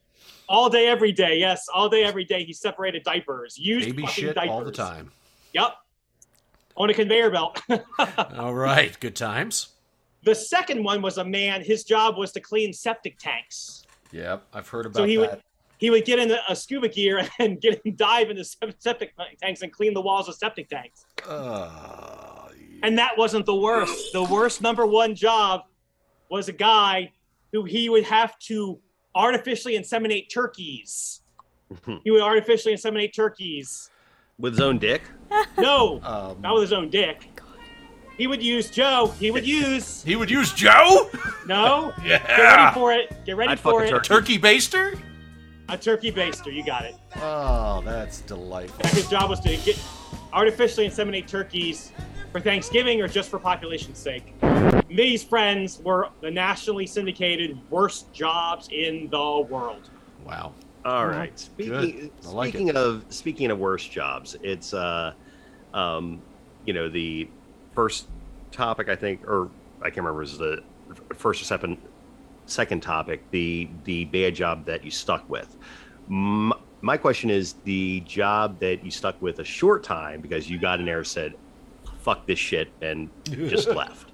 [0.49, 1.39] all day, every day.
[1.39, 2.45] Yes, all day, every day.
[2.45, 4.51] He separated diapers, used Baby shit diapers.
[4.51, 5.11] all the time.
[5.57, 5.73] Yep,
[6.77, 7.63] on a conveyor belt.
[8.37, 9.69] All right, good times.
[10.23, 11.63] the second one was a man.
[11.65, 13.85] His job was to clean septic tanks.
[14.13, 15.31] Yep, I've heard about So he that.
[15.31, 15.43] would
[15.79, 19.63] he would get in a, a scuba gear and get and dive into septic tanks
[19.63, 21.07] and clean the walls of septic tanks.
[21.27, 22.49] Uh,
[22.83, 24.13] And that wasn't the worst.
[24.13, 25.63] The worst number one job
[26.31, 27.13] was a guy
[27.53, 28.79] who he would have to
[29.15, 31.23] artificially inseminate turkeys.
[32.05, 33.91] he would artificially inseminate turkeys.
[34.39, 35.03] With his own dick.
[35.59, 37.29] No, um, not with his own dick.
[38.17, 39.13] He would use Joe.
[39.19, 41.11] He would use he would use Joe,
[41.47, 41.93] no.
[42.05, 42.19] yeah.
[42.27, 43.25] Get ready for it.
[43.27, 43.91] Get ready I'd fuck for a it.
[44.05, 44.39] turkey turkey.
[44.39, 44.99] baster.
[45.69, 46.55] A turkey baster.
[46.55, 46.95] You got it.
[47.17, 48.87] Oh, that's delightful.
[48.91, 49.79] His job was to get
[50.33, 51.93] artificially inseminate turkeys
[52.31, 54.35] for Thanksgiving or just for population's sake.
[54.89, 59.91] These friends were the nationally syndicated worst jobs in the world.
[60.25, 60.53] Wow.
[60.87, 61.37] All right.
[61.37, 65.15] Speaking like speaking of speaking of worst jobs, it's uh
[65.75, 66.23] um
[66.65, 67.29] you know the
[67.75, 68.07] first
[68.53, 70.63] topic I think or I can't remember is the
[71.17, 71.79] first or second
[72.47, 75.57] second topic the the bad job that you stuck with.
[76.09, 80.57] M- my question is the job that you stuck with a short time because you
[80.57, 81.35] got in there and said
[81.99, 84.06] fuck this shit and just left.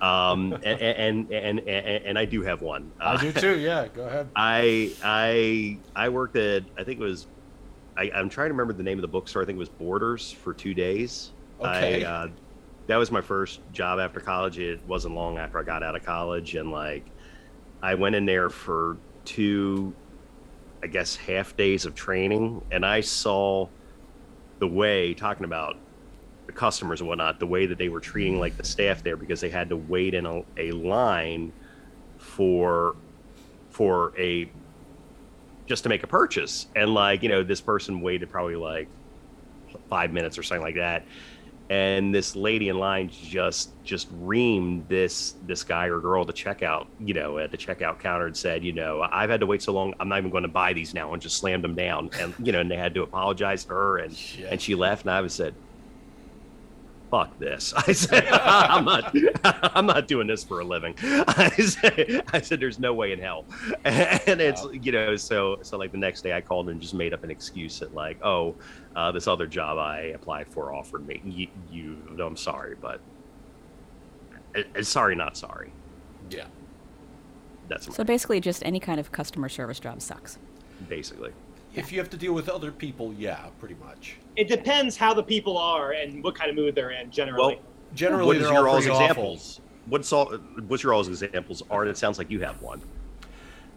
[0.00, 2.92] Um and and and and, I do have one.
[3.00, 3.58] I Uh, do too.
[3.58, 4.30] Yeah, go ahead.
[4.36, 7.26] I I I worked at I think it was
[7.96, 9.42] I, I'm trying to remember the name of the bookstore.
[9.42, 11.32] I think it was Borders for two days.
[11.60, 12.04] Okay.
[12.04, 12.28] I, uh,
[12.86, 14.58] that was my first job after college.
[14.58, 17.06] It wasn't long after I got out of college, and like
[17.82, 19.94] I went in there for two,
[20.82, 23.68] I guess half days of training, and I saw
[24.58, 25.76] the way talking about
[26.54, 29.50] customers and whatnot, the way that they were treating like the staff there because they
[29.50, 31.52] had to wait in a, a line
[32.18, 32.96] for
[33.70, 34.48] for a
[35.66, 36.66] just to make a purchase.
[36.76, 38.88] And like, you know, this person waited probably like
[39.88, 41.04] five minutes or something like that.
[41.70, 46.86] And this lady in line just just reamed this this guy or girl to checkout,
[47.00, 49.72] you know, at the checkout counter and said, you know, I've had to wait so
[49.72, 52.10] long, I'm not even going to buy these now, and just slammed them down.
[52.20, 54.52] And you know, and they had to apologize to her, and Shit.
[54.52, 55.02] and she left.
[55.02, 55.54] And I was said,
[57.10, 57.72] fuck this.
[57.86, 59.14] I said, I'm not,
[59.76, 60.94] I'm not doing this for a living.
[61.02, 63.44] I said, I said, there's no way in hell.
[63.84, 67.12] And it's, you know, so, so like the next day I called and just made
[67.14, 68.54] up an excuse that like, oh,
[68.96, 71.20] uh, this other job I applied for offered me.
[71.24, 73.00] You, you no, I'm sorry, but
[74.56, 75.72] uh, uh, sorry, not sorry.
[76.30, 76.44] Yeah.
[77.68, 80.38] That's So basically, just any kind of customer service job sucks.
[80.88, 81.32] basically.
[81.74, 84.16] If you have to deal with other people, yeah, pretty much.
[84.36, 87.54] It depends how the people are and what kind of mood they're in generally.
[87.56, 89.04] Well, Generally, what is they're your all all's pretty awful.
[89.06, 89.60] examples?
[89.86, 90.26] What's all,
[90.66, 91.62] what's your all's examples?
[91.70, 92.80] Art, it sounds like you have one.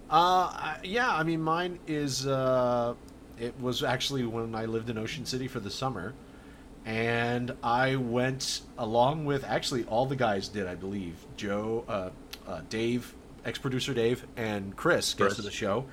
[0.10, 2.26] Uh, yeah, I mean, mine is.
[2.26, 2.96] Uh,
[3.39, 6.13] it was actually when I lived in Ocean City for the summer,
[6.86, 11.15] and I went along with actually all the guys did, I believe.
[11.36, 12.10] Joe, uh,
[12.48, 13.13] uh, Dave,
[13.46, 15.86] ex-producer Dave, and Chris, guest of the show.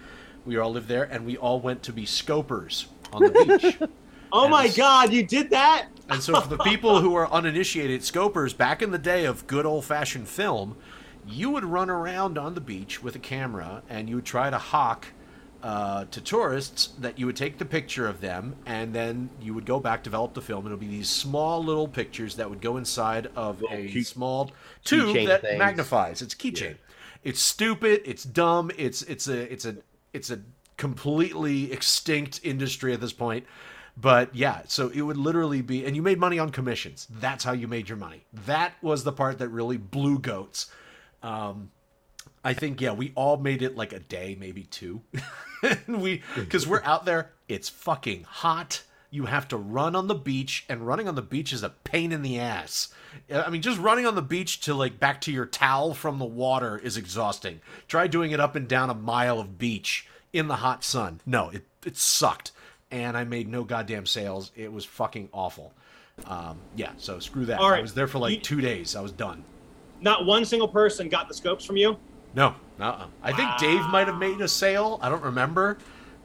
[0.46, 3.78] We all lived there, and we all went to be scopers on the beach.
[4.34, 5.86] oh my God, you did that?
[6.10, 9.64] And so, for the people who are uninitiated, scopers back in the day of good
[9.64, 10.76] old fashioned film,
[11.26, 14.58] you would run around on the beach with a camera and you would try to
[14.58, 15.06] hawk
[15.62, 19.64] uh, to tourists that you would take the picture of them and then you would
[19.64, 20.66] go back, develop the film.
[20.66, 24.50] It'll be these small little pictures that would go inside of Little a key- small
[24.84, 25.58] tube keychain that things.
[25.58, 26.20] magnifies.
[26.20, 26.76] It's keychain.
[27.22, 28.02] It's stupid.
[28.04, 28.70] It's dumb.
[28.76, 29.76] It's it's a it's a
[30.12, 30.40] it's a
[30.76, 33.46] completely extinct industry at this point.
[33.96, 37.06] But yeah, so it would literally be, and you made money on commissions.
[37.10, 38.24] That's how you made your money.
[38.46, 40.70] That was the part that really blew goats.
[41.22, 41.70] Um,
[42.44, 45.00] I think yeah, we all made it like a day, maybe two.
[45.88, 48.82] we because we're out there, it's fucking hot.
[49.10, 52.10] You have to run on the beach, and running on the beach is a pain
[52.10, 52.92] in the ass.
[53.32, 56.24] I mean, just running on the beach to like back to your towel from the
[56.24, 57.60] water is exhausting.
[57.86, 61.20] Try doing it up and down a mile of beach in the hot sun.
[61.24, 62.50] No, it it sucked,
[62.94, 64.52] and I made no goddamn sales.
[64.54, 65.72] It was fucking awful.
[66.26, 67.58] Um, yeah, so screw that.
[67.58, 68.94] All right, I was there for like you- two days.
[68.94, 69.44] I was done.
[70.00, 71.96] Not one single person got the scopes from you.
[72.34, 73.06] No, uh-uh.
[73.22, 74.98] I think Dave might have made a sale.
[75.02, 75.78] I don't remember.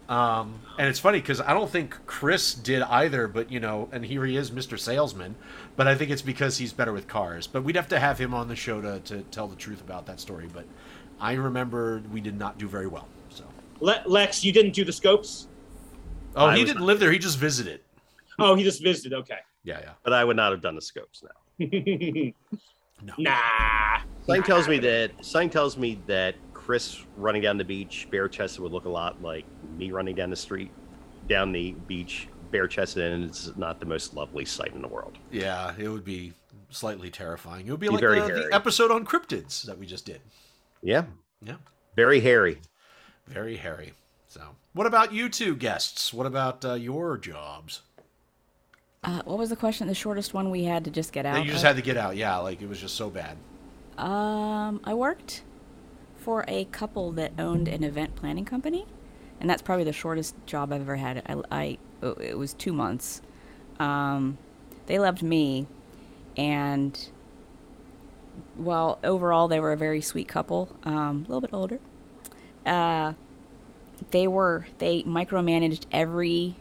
[0.10, 3.27] Um, and it's funny because I don't think Chris did either.
[3.27, 4.77] But you know, and here he is, Mr.
[4.77, 5.36] Salesman.
[5.75, 7.47] But I think it's because he's better with cars.
[7.47, 10.05] But we'd have to have him on the show to, to tell the truth about
[10.08, 10.47] that story.
[10.51, 10.65] But
[11.19, 13.08] I remember we did not do very well.
[13.29, 13.43] So,
[13.79, 15.47] Le- Lex, you didn't do the scopes.
[16.35, 17.11] Oh, I he didn't live there.
[17.11, 17.81] He just visited.
[18.37, 19.13] Oh, he just visited.
[19.13, 19.39] Okay.
[19.63, 19.91] Yeah, yeah.
[20.03, 21.67] But I would not have done the scopes now.
[23.01, 23.13] No.
[23.17, 23.99] nah.
[24.25, 28.59] Something tells me that something tells me that Chris running down the beach bare chested
[28.61, 29.45] would look a lot like
[29.77, 30.69] me running down the street,
[31.29, 35.17] down the beach bare chested, and it's not the most lovely sight in the world.
[35.31, 36.33] Yeah, it would be
[36.71, 37.67] slightly terrifying.
[37.67, 40.05] It would be, Be like very uh, the, the episode on cryptids that we just
[40.05, 40.19] did.
[40.81, 41.05] Yeah,
[41.41, 41.55] Yeah.
[41.95, 42.59] very hairy.
[43.27, 43.93] Very hairy.
[44.27, 44.41] So,
[44.73, 46.13] what about you two guests?
[46.13, 47.82] What about uh, your jobs?
[49.03, 49.88] Uh, what was the question?
[49.88, 51.36] The shortest one we had to just get out.
[51.36, 51.69] That you just of?
[51.69, 52.17] had to get out.
[52.17, 53.38] Yeah, like it was just so bad.
[53.97, 55.43] Um, I worked
[56.17, 58.86] for a couple that owned an event planning company,
[59.39, 61.23] and that's probably the shortest job I've ever had.
[61.27, 61.77] I, I
[62.21, 63.21] it was two months.
[63.79, 64.38] Um,
[64.88, 65.67] they loved me,
[66.36, 67.10] and
[68.58, 70.75] well, overall they were a very sweet couple.
[70.84, 71.79] Um, a little bit older.
[72.65, 73.13] Uh,
[74.12, 76.55] they were they micromanaged every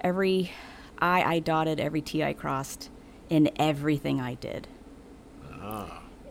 [0.00, 0.52] every
[0.98, 2.90] I I dotted, every T I crossed
[3.28, 4.68] in everything I did.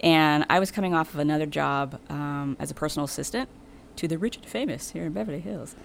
[0.03, 3.49] And I was coming off of another job um, as a personal assistant
[3.97, 5.75] to the rich and famous here in Beverly Hills,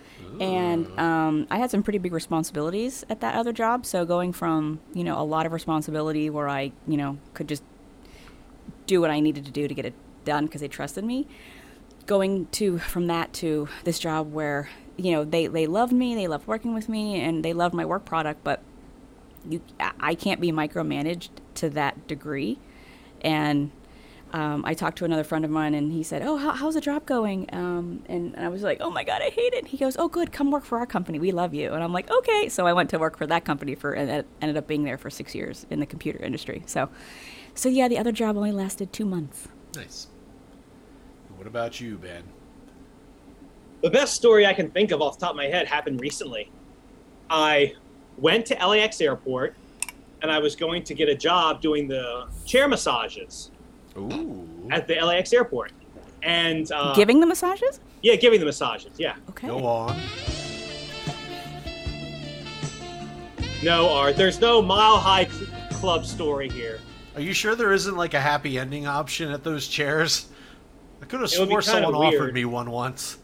[0.40, 3.84] and um, I had some pretty big responsibilities at that other job.
[3.84, 7.62] So going from you know a lot of responsibility where I you know could just
[8.86, 11.26] do what I needed to do to get it done because they trusted me,
[12.06, 16.28] going to from that to this job where you know they they loved me, they
[16.28, 18.62] loved working with me, and they loved my work product, but
[19.48, 22.58] you I- can't be micromanaged to that degree,
[23.20, 23.70] and
[24.32, 26.80] um, I talked to another friend of mine, and he said, "Oh, how, how's the
[26.80, 29.76] job going?" Um, and, and I was like, "Oh my god, I hate it." He
[29.76, 31.18] goes, "Oh, good, come work for our company.
[31.18, 33.74] We love you." And I'm like, "Okay." So I went to work for that company
[33.74, 36.62] for, and ended up being there for six years in the computer industry.
[36.66, 36.88] So,
[37.54, 39.48] so yeah, the other job only lasted two months.
[39.76, 40.08] Nice.
[41.46, 42.24] What about you, Ben?
[43.80, 46.50] The best story I can think of off the top of my head happened recently.
[47.30, 47.74] I
[48.18, 49.54] went to LAX airport
[50.22, 53.52] and I was going to get a job doing the chair massages
[53.96, 54.48] Ooh.
[54.72, 55.70] at the LAX airport.
[56.24, 57.78] And uh, Giving the massages?
[58.02, 58.94] yeah, giving the massages.
[58.98, 59.14] Yeah.
[59.30, 59.46] Okay.
[59.46, 59.96] Go on.
[63.62, 64.16] No, Art.
[64.16, 66.80] There's no Mile High Cl- Club story here.
[67.14, 70.26] Are you sure there isn't like a happy ending option at those chairs?
[71.02, 73.18] I could have It swore kinda someone offered me one once.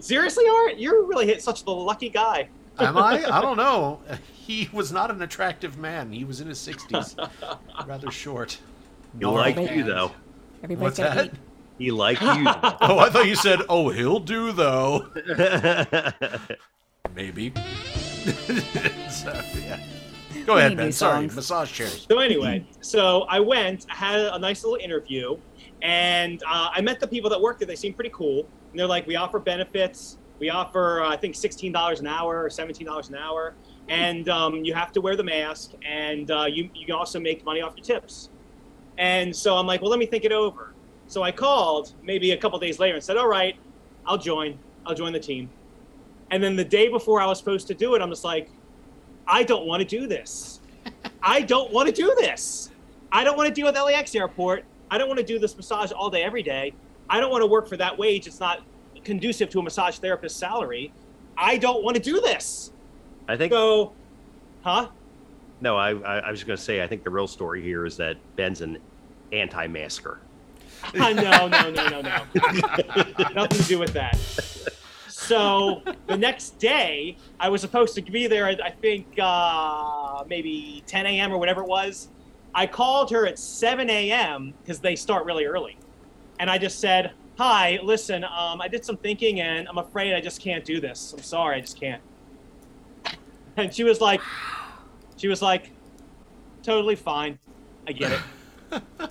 [0.00, 0.78] Seriously, Art?
[0.78, 2.48] You're really hit such the lucky guy.
[2.78, 3.24] Am I?
[3.24, 4.00] I don't know.
[4.32, 6.12] He was not an attractive man.
[6.12, 7.16] He was in his 60s.
[7.86, 8.58] Rather short.
[9.18, 9.86] He liked you hands.
[9.86, 10.12] though.
[10.62, 11.26] Everybody's What's got to that?
[11.26, 11.32] eat.
[11.78, 12.28] He liked you.
[12.80, 15.06] Oh, I thought you said, oh, he'll do, though.
[17.14, 17.52] Maybe.
[19.08, 19.80] so, yeah.
[20.46, 20.92] Go We ahead, Ben.
[20.92, 21.22] Sorry.
[21.22, 21.36] songs.
[21.36, 22.06] Massage chairs.
[22.10, 25.36] So anyway, so I went, I had a nice little interview,
[25.82, 27.66] and uh, I met the people that worked there.
[27.66, 28.46] They seemed pretty cool.
[28.70, 30.18] And they're like, we offer benefits.
[30.38, 33.54] We offer, uh, I think, sixteen dollars an hour or seventeen dollars an hour,
[33.88, 37.44] and um, you have to wear the mask, and uh, you you can also make
[37.44, 38.30] money off your tips.
[38.98, 40.74] And so I'm like, well, let me think it over.
[41.06, 43.56] So I called maybe a couple days later and said, all right,
[44.06, 44.58] I'll join.
[44.86, 45.48] I'll join the team.
[46.30, 48.50] And then the day before I was supposed to do it, I'm just like,
[49.26, 50.60] I don't want to do this.
[51.22, 52.70] I don't want to do this.
[53.10, 54.64] I don't want to deal with LAX airport.
[54.90, 56.72] I don't want to do this massage all day, every day.
[57.10, 58.26] I don't want to work for that wage.
[58.26, 58.62] It's not
[59.04, 60.92] conducive to a massage therapist's salary.
[61.36, 62.72] I don't want to do this.
[63.28, 63.92] I think So,
[64.62, 64.88] huh?
[65.60, 65.76] no.
[65.76, 66.82] I, I I was just gonna say.
[66.82, 68.78] I think the real story here is that Ben's an
[69.32, 70.20] anti-masker.
[70.94, 72.22] Uh, no, no, no, no, no.
[73.34, 74.16] Nothing to do with that.
[75.08, 78.48] So the next day, I was supposed to be there.
[78.48, 81.32] at, I think uh, maybe 10 a.m.
[81.32, 82.08] or whatever it was.
[82.54, 84.54] I called her at 7 a.m.
[84.62, 85.76] because they start really early,
[86.40, 90.20] and I just said, "Hi, listen, um, I did some thinking, and I'm afraid I
[90.20, 91.12] just can't do this.
[91.16, 92.02] I'm sorry, I just can't."
[93.56, 94.20] And she was like,
[95.16, 95.70] "She was like,
[96.62, 97.38] totally fine.
[97.86, 98.82] I get it."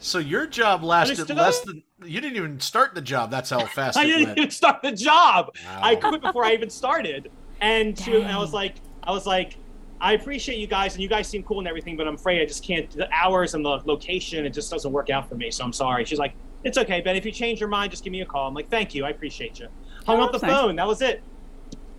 [0.00, 1.36] So your job lasted Understood?
[1.38, 1.82] less than.
[2.04, 3.30] You didn't even start the job.
[3.30, 4.38] That's how fast I didn't went.
[4.38, 5.56] even start the job.
[5.66, 7.30] I quit before I even started.
[7.62, 9.56] And, she, and I was like, I was like,
[10.00, 12.46] I appreciate you guys, and you guys seem cool and everything, but I'm afraid I
[12.46, 12.90] just can't.
[12.90, 15.50] The hours and the location, it just doesn't work out for me.
[15.50, 16.04] So I'm sorry.
[16.04, 17.16] She's like, it's okay, Ben.
[17.16, 18.48] If you change your mind, just give me a call.
[18.48, 19.04] I'm like, thank you.
[19.04, 19.68] I appreciate you.
[20.06, 20.50] Hung Oh, up the nice.
[20.50, 20.76] phone.
[20.76, 21.22] That was it.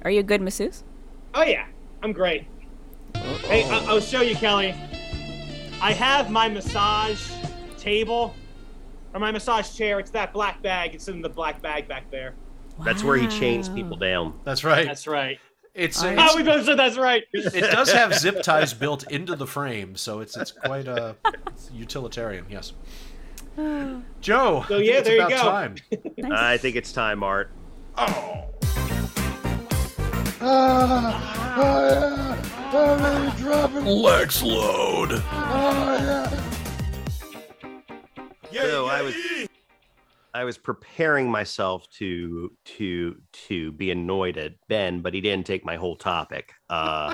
[0.03, 0.84] Are you a good masseuse?
[1.34, 1.65] Oh yeah,
[2.03, 2.45] I'm great.
[3.45, 4.75] Hey, I- I'll show you, Kelly.
[5.81, 7.31] I have my massage
[7.77, 8.36] table
[9.13, 9.99] or my massage chair.
[9.99, 10.93] It's that black bag.
[10.95, 12.36] It's in the black bag back there.
[12.77, 12.86] Wow.
[12.86, 14.39] That's where he chains people down.
[14.43, 14.86] That's right.
[14.86, 15.39] That's right.
[15.76, 17.24] It's, Oh, it's Oh, we both said that's right.
[17.34, 21.16] it does have zip ties built into the frame, so it's it's quite a
[21.48, 22.46] it's utilitarian.
[22.50, 22.72] Yes.
[24.22, 24.64] Joe.
[24.68, 25.36] So, yeah, it's there you go.
[25.38, 25.76] Time.
[26.18, 26.32] Nice.
[26.32, 27.52] I think it's time, Art.
[27.98, 28.46] Oh.
[30.42, 33.86] Ah, oh yeah, I'm really dropping.
[33.86, 35.12] Lex load.
[35.32, 36.42] Oh
[38.52, 38.62] yeah.
[38.62, 39.14] So I was
[40.36, 43.15] I was preparing myself to to
[43.48, 46.52] to be annoyed at Ben, but he didn't take my whole topic.
[46.69, 47.13] Uh,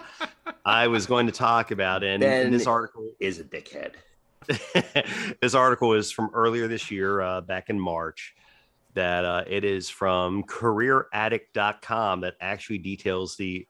[0.66, 3.94] I was going to talk about and Ben this article is a dickhead.
[5.40, 8.34] this article is from earlier this year, uh, back in March.
[8.96, 13.68] That uh, it is from CareerAddict.com that actually details the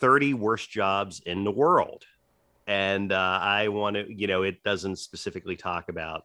[0.00, 2.04] 30 worst jobs in the world.
[2.66, 6.24] And uh, I want to, you know, it doesn't specifically talk about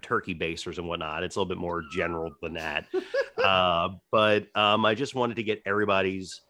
[0.00, 1.22] turkey basers and whatnot.
[1.22, 2.86] It's a little bit more general than that.
[3.42, 6.40] uh, but um, I just wanted to get everybody's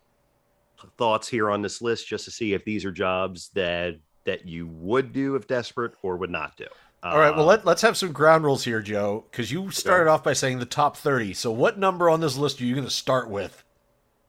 [0.99, 4.67] thoughts here on this list just to see if these are jobs that that you
[4.69, 6.67] would do if desperate or would not do.
[7.03, 10.09] All right, well Uh, let, let's have some ground rules here, Joe, because you started
[10.09, 11.35] off by saying the top 30.
[11.35, 13.65] So what number on this list are you going to start with?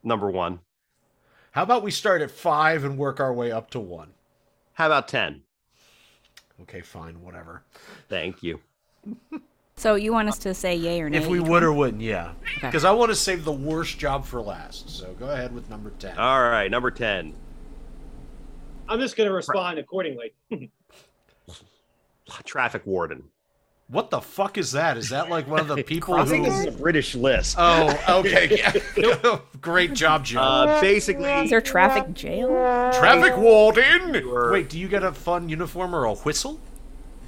[0.05, 0.59] number one.
[1.51, 4.09] How about we start at five and work our way up to one?
[4.73, 5.43] How about 10?
[6.63, 7.63] Okay, fine, whatever.
[8.09, 8.59] Thank you.
[9.75, 11.17] So you want us to say yay or nay?
[11.17, 12.33] If we would or wouldn't, yeah.
[12.57, 12.67] Okay.
[12.67, 14.87] Because I want to save the worst job for last.
[14.87, 16.15] So go ahead with number 10.
[16.15, 17.33] All right, number 10.
[18.87, 20.33] I'm just going to respond accordingly.
[22.45, 23.23] Traffic warden.
[23.87, 24.95] what the fuck is that?
[24.95, 26.51] Is that like one of the people I think who.
[26.51, 27.55] this is a British list.
[27.57, 28.61] Oh, okay.
[28.95, 29.39] Yeah.
[29.59, 30.39] Great job, Joe.
[30.39, 32.47] Uh, basically, Is there traffic jail?
[32.93, 34.23] Traffic warden!
[34.51, 36.59] Wait, do you get a fun uniform or a whistle?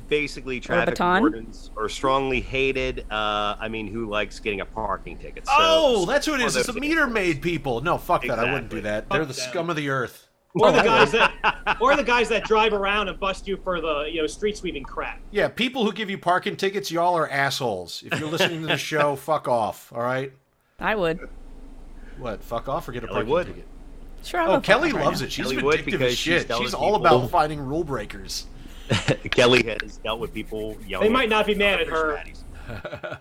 [0.07, 3.05] Basically traffic wardens are strongly hated.
[3.11, 5.45] Uh, I mean, who likes getting a parking ticket?
[5.45, 6.55] So, oh, that's who it one is.
[6.55, 7.81] of It's the meter maid people.
[7.81, 8.39] No, fuck that.
[8.39, 8.81] I wouldn't do Exactly.
[8.81, 9.09] that.
[9.09, 9.49] They're the them.
[9.49, 10.21] scum of the earth.
[10.57, 14.03] Or the guys that, or the guys that drive around and bust you for the
[14.09, 15.19] you know street sweeping crap.
[15.29, 18.01] Yeah, people who give you parking tickets, y'all are assholes.
[18.09, 19.91] If you're listening to the show, fuck off.
[19.93, 20.31] All right.
[20.79, 21.19] I would.
[22.17, 22.41] What?
[22.41, 23.47] Fuck off or get a Ellie parking would.
[23.47, 23.65] ticket?
[24.23, 24.39] Sure.
[24.39, 25.29] I'll Oh, Kelly fuck right loves it.
[25.33, 26.47] She's Kelly would as shit.
[26.47, 27.17] dealt She's all people.
[27.17, 28.45] about finding rule breakers.
[29.31, 31.07] Kelly has dealt with people yelling.
[31.07, 32.21] They might not be mad at her.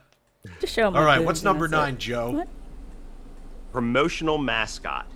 [0.60, 0.96] Just show them.
[0.96, 2.30] All right, what's number nine, Joe?
[2.30, 2.48] What?
[3.72, 5.06] Promotional mascot.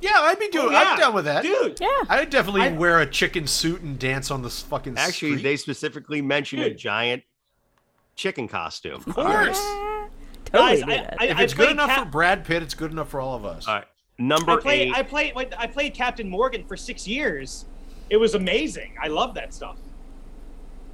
[0.00, 0.68] Yeah, I'd be doing.
[0.68, 0.82] Oh, yeah.
[0.92, 1.42] I'm down with that.
[1.42, 1.88] Dude, Yeah.
[2.08, 4.96] I'd definitely I- wear a chicken suit and dance on this fucking.
[4.98, 5.42] Actually, street.
[5.42, 7.22] they specifically mentioned a giant
[8.14, 9.02] chicken costume.
[9.06, 9.58] of course.
[9.62, 10.08] Yeah.
[10.46, 11.16] Totally Guys, I, that.
[11.18, 13.34] I, If I it's good enough Cap- for Brad Pitt, it's good enough for all
[13.34, 13.66] of us.
[13.66, 13.84] All right.
[14.18, 14.94] Number I played, eight.
[14.96, 17.66] I played, I played Captain Morgan for six years.
[18.08, 18.94] It was amazing.
[19.02, 19.76] I love that stuff.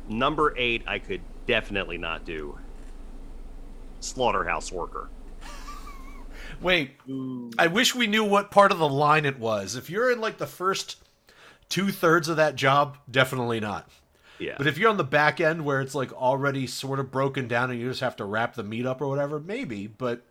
[0.08, 2.58] Number eight, I could definitely not do.
[4.00, 5.08] Slaughterhouse worker.
[6.60, 6.92] Wait,
[7.58, 9.76] I wish we knew what part of the line it was.
[9.76, 10.96] If you're in like the first
[11.68, 13.88] two thirds of that job, definitely not.
[14.38, 14.54] Yeah.
[14.58, 17.70] But if you're on the back end where it's like already sort of broken down
[17.70, 19.86] and you just have to wrap the meat up or whatever, maybe.
[19.86, 20.22] But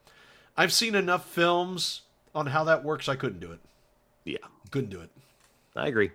[0.58, 2.02] I've seen enough films
[2.36, 3.08] on how that works.
[3.08, 3.60] I couldn't do it.
[4.26, 4.38] yeah,
[4.70, 5.10] Couldn't do it.
[5.76, 6.12] I agree.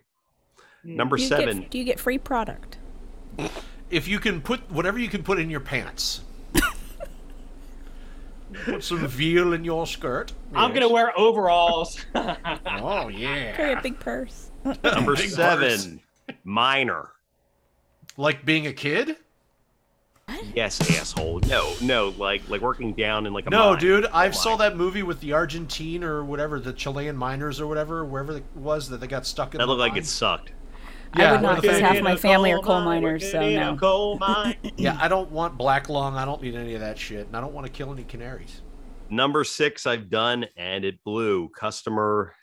[0.87, 0.97] Mm.
[0.97, 1.61] Number Do you seven.
[1.63, 2.79] Get, do you get free product?
[3.91, 6.21] If you can put whatever you can put in your pants.
[8.65, 10.33] put some veal in your skirt.
[10.55, 10.81] I'm Yes.
[10.81, 11.99] gonna wear overalls.
[12.15, 13.55] Oh yeah.
[13.57, 14.51] Carry a big purse.
[14.65, 16.01] Number Big seven.
[16.45, 17.11] Minor.
[18.17, 19.17] Like being a kid?
[20.55, 21.39] Yes, asshole.
[21.41, 23.79] No, no, like like working down in like a No, mine.
[23.81, 27.67] dude, I Oh, saw that movie with the Argentine or whatever, the Chilean miners or
[27.69, 29.59] whatever, wherever it was that they got stuck in.
[29.59, 30.51] That the looked like it sucked.
[31.17, 33.39] Yeah, I would not the because half my family are coal coal mine, miners, so
[33.39, 33.77] working in a no.
[33.77, 34.57] coal mine.
[34.77, 36.17] Yeah, I don't want black lung.
[36.17, 38.63] I don't need any of that shit, and I don't want to kill any canaries.
[39.09, 41.49] Number six, I've done, and it blew.
[41.51, 42.35] Customer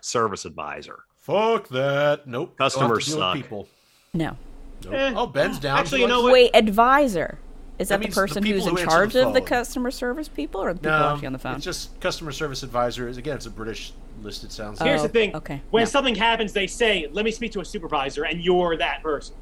[0.00, 1.00] service advisor.
[1.18, 2.26] Fuck that.
[2.26, 2.56] Nope.
[2.56, 3.34] Don't have Customers suck.
[3.34, 3.68] People.
[4.12, 4.36] No.
[4.84, 4.94] Nope.
[4.94, 5.12] Eh.
[5.16, 5.78] Oh, Ben's down.
[5.78, 6.32] Actually, you know what?
[6.32, 7.38] Wait, advisor.
[7.78, 9.90] Is That that, the means the person who's in who charge the of the customer
[9.90, 11.56] service people or the people No, actually on the phone?
[11.56, 13.08] it's just customer service advisor.
[13.08, 14.44] Is again, it's a British list.
[14.44, 14.80] It sounds.
[14.80, 14.84] Oh.
[14.84, 14.90] like.
[14.90, 15.34] Here's the oh, thing.
[15.36, 15.60] okay.
[15.70, 15.86] When No.
[15.86, 19.34] something happens, they say, "Let me speak to a supervisor," and you're that person.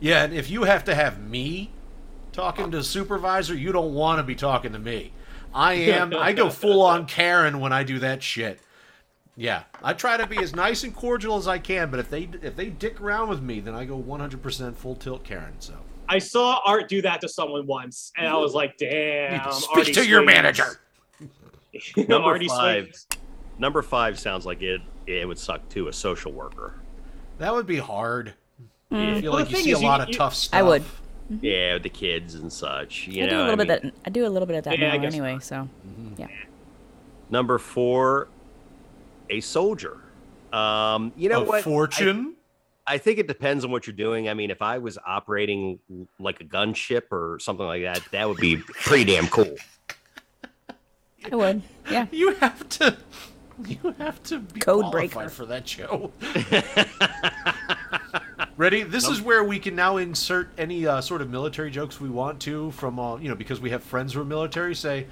[0.00, 1.70] Yeah, and if you have to have me
[2.32, 5.12] talking to a supervisor, you don't want to be talking to me.
[5.54, 6.14] I am.
[6.14, 8.58] I go full on Karen when I do that shit.
[9.36, 12.28] Yeah, I try to be as nice and cordial as I can, but if they
[12.40, 15.52] if they dick around with me, then I go 100% full tilt Karen.
[15.58, 15.74] So
[16.08, 19.92] I saw Art do that to someone once, and I was like, "Damn." speak Artie
[19.92, 20.80] to your manager.
[21.96, 22.84] Number Artie five.
[22.84, 23.06] swings.
[23.58, 24.80] Number five sounds like it.
[25.06, 25.88] It would suck too.
[25.88, 26.74] A social worker.
[27.38, 28.34] That would be hard.
[28.90, 30.34] Yeah, I feel Well, like you thing see a is, you- lot of you- tough
[30.34, 30.58] stuff.
[30.58, 30.84] I would.
[31.40, 33.08] yeah, with the kids and such.
[33.08, 34.00] You I know, do a little bit mean, that.
[34.06, 35.32] I do a little bit of that Yeah, now guess anyway.
[35.34, 35.42] not.
[35.42, 35.68] So,
[36.16, 36.28] yeah.
[37.30, 38.28] Number four,
[39.28, 39.98] a soldier.
[40.52, 41.64] Um, you know Of what?
[41.64, 42.34] fortune.
[42.35, 42.35] I,
[42.86, 44.28] I think it depends on what you're doing.
[44.28, 45.80] I mean, if I was operating
[46.20, 49.56] like a gunship or something like that, that would be pretty damn cool.
[51.30, 51.62] I would.
[51.90, 52.06] Yeah.
[52.12, 52.96] You have to.
[53.66, 55.28] You have to be Code breaker.
[55.30, 56.12] for that show.
[58.58, 58.82] Ready?
[58.82, 62.38] This is where we can now insert any uh, sort of military jokes we want
[62.42, 64.74] to from, uh, you know, because we have friends who are military.
[64.74, 65.06] Say,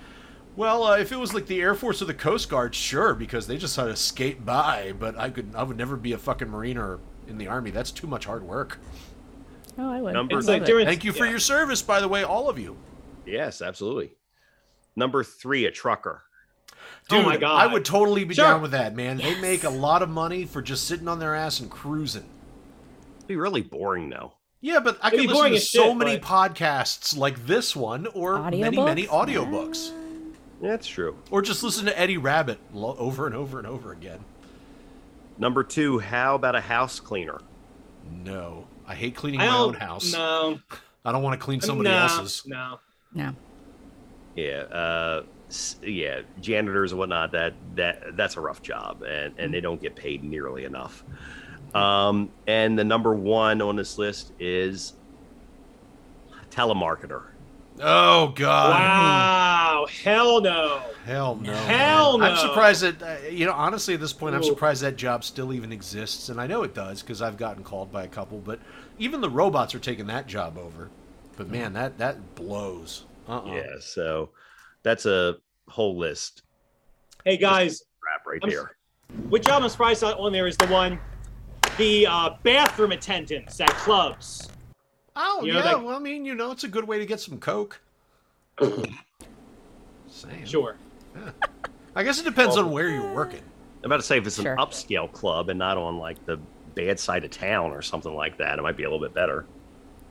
[0.57, 3.47] well, uh, if it was like the Air Force or the Coast Guard, sure, because
[3.47, 4.93] they just had to skate by.
[4.93, 7.70] But I could, I would never be a fucking Marine or in the Army.
[7.70, 8.79] That's too much hard work.
[9.79, 10.12] Oh, I would.
[10.14, 10.66] Number I like it.
[10.66, 11.31] during- Thank you for yeah.
[11.33, 12.77] your service, by the way, all of you.
[13.27, 14.12] Yes, absolutely.
[14.97, 16.22] Number three, a trucker.
[17.11, 17.61] Oh my God.
[17.61, 18.45] I would totally be Sure.
[18.45, 19.16] down with that, man.
[19.18, 22.29] They make a lot of money for just sitting on their ass and cruising.
[23.18, 24.35] It'd be really boring though.
[24.61, 27.47] Yeah, but I It'd can be listen boring to so shit, many but- podcasts like
[27.47, 29.11] this one, or many, many Audiobooks?
[29.11, 29.93] audiobooks.
[30.62, 31.16] That's true.
[31.31, 34.20] Or just listen to Eddie Rabbitt lo- over and over and over again.
[35.39, 37.41] Number two, how about a house cleaner?
[38.11, 38.66] No.
[38.87, 40.12] I hate cleaning I my own house.
[40.12, 40.61] No.
[41.05, 42.43] I don't want to clean somebody no, else's.
[42.47, 42.78] No.
[43.12, 43.35] No.
[44.37, 45.22] Yeah, uh,
[45.82, 47.32] yeah, janitors and whatnot.
[47.32, 51.05] That that that's a rough job, and and they don't get paid nearly enough.
[51.74, 54.95] Um, and the number one on this list is
[56.51, 57.22] telemarketer.
[57.81, 58.70] Oh, God.
[58.70, 59.87] Wow.
[60.05, 60.81] Hell no.
[61.05, 61.53] Hell no.
[61.53, 62.33] Hell man.
[62.33, 65.53] I'm surprised that, uh, you know, honestly, at this point, I'm surprised that job still
[65.53, 66.29] even exists.
[66.29, 68.61] And I know it does because I've gotten called by a couple, but
[68.99, 70.89] even the robots are taking that job over.
[71.37, 73.05] But man, that, that blows.
[73.29, 73.53] Uh-uh.
[73.53, 74.31] Yeah, so
[74.85, 75.37] that's a
[75.68, 76.43] whole list
[77.25, 78.77] Hey guys, crap right I'm s- there.
[79.31, 81.01] what job I'm surprised on there is the one,
[81.79, 84.51] the uh, bathroom attendants at clubs.
[85.16, 85.72] Oh, You know, yeah.
[85.74, 87.80] like- well, I mean, you know, it's a good way to get some Coke.
[90.08, 90.44] Saying.
[90.44, 90.76] Sure.
[91.96, 93.42] I guess it depends on where you're working.
[93.82, 94.52] I'm about to say if it's Sure.
[94.52, 96.38] an upscale club and not on like the
[96.74, 99.44] bad side of town or something like that, it might be a little bit better.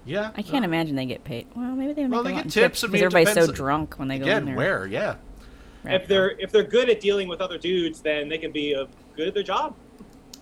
[0.05, 0.31] Yeah.
[0.35, 1.47] I can't imagine they get paid.
[1.55, 2.83] Well, maybe they make Well, they get in tips.
[2.83, 4.55] I because mean, it everybody's so drunk when they go in there.
[4.55, 4.85] where?
[4.87, 5.15] Yeah.
[5.83, 5.95] Right.
[6.01, 8.85] if they're if they're good at dealing with other dudes, then they can be uh,
[9.17, 9.75] good at their job.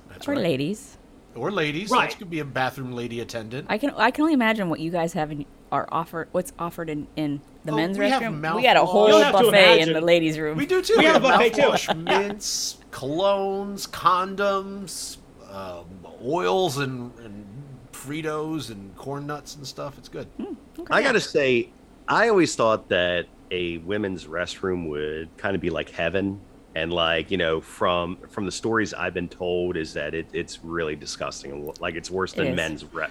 [0.10, 0.42] That's or right.
[0.42, 0.98] ladies.
[1.36, 1.90] Or ladies.
[1.90, 2.10] Right.
[2.10, 3.68] That could be a bathroom lady attendant.
[3.70, 6.28] I can I can only imagine what you guys have in, are offered.
[6.32, 8.56] What's offered in in the Oh, men's we have restroom?
[8.56, 10.58] We got a whole You don't have to buffet in the ladies' room.
[10.58, 10.96] We do too.
[10.98, 11.94] We have a buffet, too.
[11.96, 15.18] mints, colognes, condoms,
[15.50, 15.86] um,
[16.24, 17.46] oils, and, and
[17.94, 19.98] Fritos and corn nuts and stuff.
[19.98, 20.28] It's good.
[20.40, 20.88] Okay.
[20.90, 21.70] I got to say,
[22.08, 26.42] I always thought that a women's restroom would kind of be like heaven.
[26.76, 30.64] And like you know, from from the stories I've been told, is that it, it's
[30.64, 31.74] really disgusting.
[31.80, 32.56] Like it's worse than is.
[32.56, 33.08] men's re-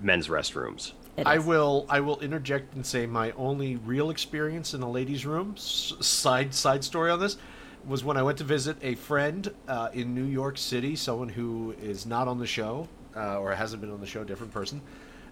[0.00, 0.92] men's restrooms.
[1.24, 1.86] I will.
[1.88, 5.56] I will interject and say my only real experience in a ladies' room.
[5.56, 7.36] Side side story on this
[7.86, 11.74] was when I went to visit a friend uh, in New York City, someone who
[11.82, 14.80] is not on the show uh, or hasn't been on the show, different person,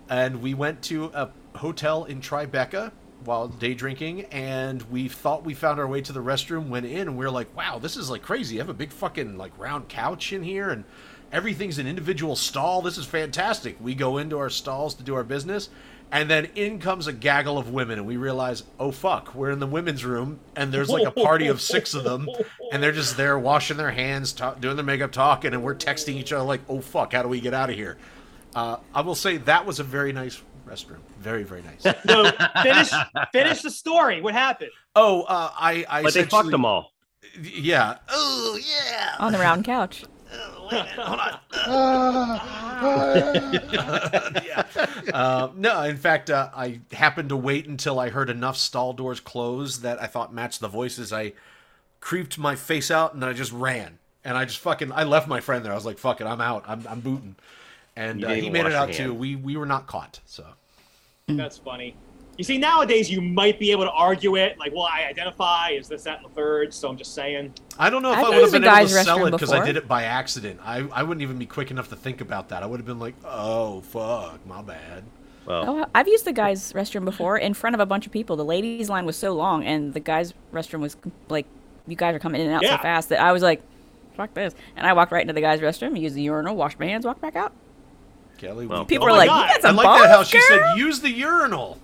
[0.09, 2.93] and we went to a hotel in Tribeca
[3.25, 6.69] while day drinking, and we thought we found our way to the restroom.
[6.69, 8.55] Went in, and we are like, "Wow, this is like crazy!
[8.55, 10.85] You have a big fucking like round couch in here, and
[11.31, 12.83] everything's an individual stall.
[12.83, 15.69] This is fantastic." We go into our stalls to do our business,
[16.11, 19.61] and then in comes a gaggle of women, and we realize, "Oh fuck, we're in
[19.61, 22.29] the women's room, and there's like a party of six of them,
[22.71, 26.15] and they're just there washing their hands, ta- doing their makeup, talking, and we're texting
[26.15, 27.97] each other like, "Oh fuck, how do we get out of here?"
[28.55, 30.43] Uh, I will say that was a very nice
[30.73, 31.95] restroom, very very nice.
[32.05, 32.31] No,
[32.63, 32.91] finish
[33.33, 34.21] finish the story.
[34.21, 34.71] What happened?
[34.95, 36.93] Oh, uh, I, I But they fucked them all.
[37.41, 37.99] Yeah.
[38.09, 39.15] Oh, yeah.
[39.19, 40.05] on the round couch.
[40.35, 41.39] Oh, wait hold on.
[42.83, 43.33] Ah,
[44.43, 44.67] yeah.
[45.13, 49.21] Uh, no, in fact, uh, I happened to wait until I heard enough stall doors
[49.21, 51.13] close that I thought matched the voices.
[51.13, 51.35] I
[52.01, 53.99] creeped my face out and then I just ran.
[54.25, 55.73] And I just fucking I left my friend there.
[55.73, 56.65] I was like, "Fuck it, I'm out.
[56.67, 57.37] I'm, I'm booting."
[57.97, 59.15] And uh, he made it out your too.
[59.15, 60.21] We we were not caught.
[60.27, 60.47] So
[61.29, 61.37] Mm.
[61.37, 61.95] That's funny.
[62.39, 65.87] You see, nowadays you might be able to argue it, like, well, I identify as
[65.87, 66.73] this, that, and the third.
[66.73, 67.53] So I'm just saying.
[67.79, 69.31] I don't know if I've I would have used a been able to sell it
[69.33, 70.59] because I did it by accident.
[70.65, 72.63] I, I wouldn't even be quick enough to think about that.
[72.63, 75.05] I would have been like, "Oh fuck, my bad."
[75.45, 78.37] Well, Oh, I've used the guys' restroom before in front of a bunch of people.
[78.37, 80.97] The ladies' line was so long, and the guys' restroom was
[81.29, 81.47] like,
[81.87, 82.77] you guys are coming in and out Yeah.
[82.77, 83.61] so fast that I was like,
[84.17, 84.55] fuck this.
[84.77, 87.21] And I walked right into the guys' restroom, used the urinal, washed my hands, walked
[87.21, 87.53] back out.
[88.43, 89.47] Kelly, Well, People Oh were like, God.
[89.47, 91.79] you got I some like that how balls, she girl?" said use the urinal.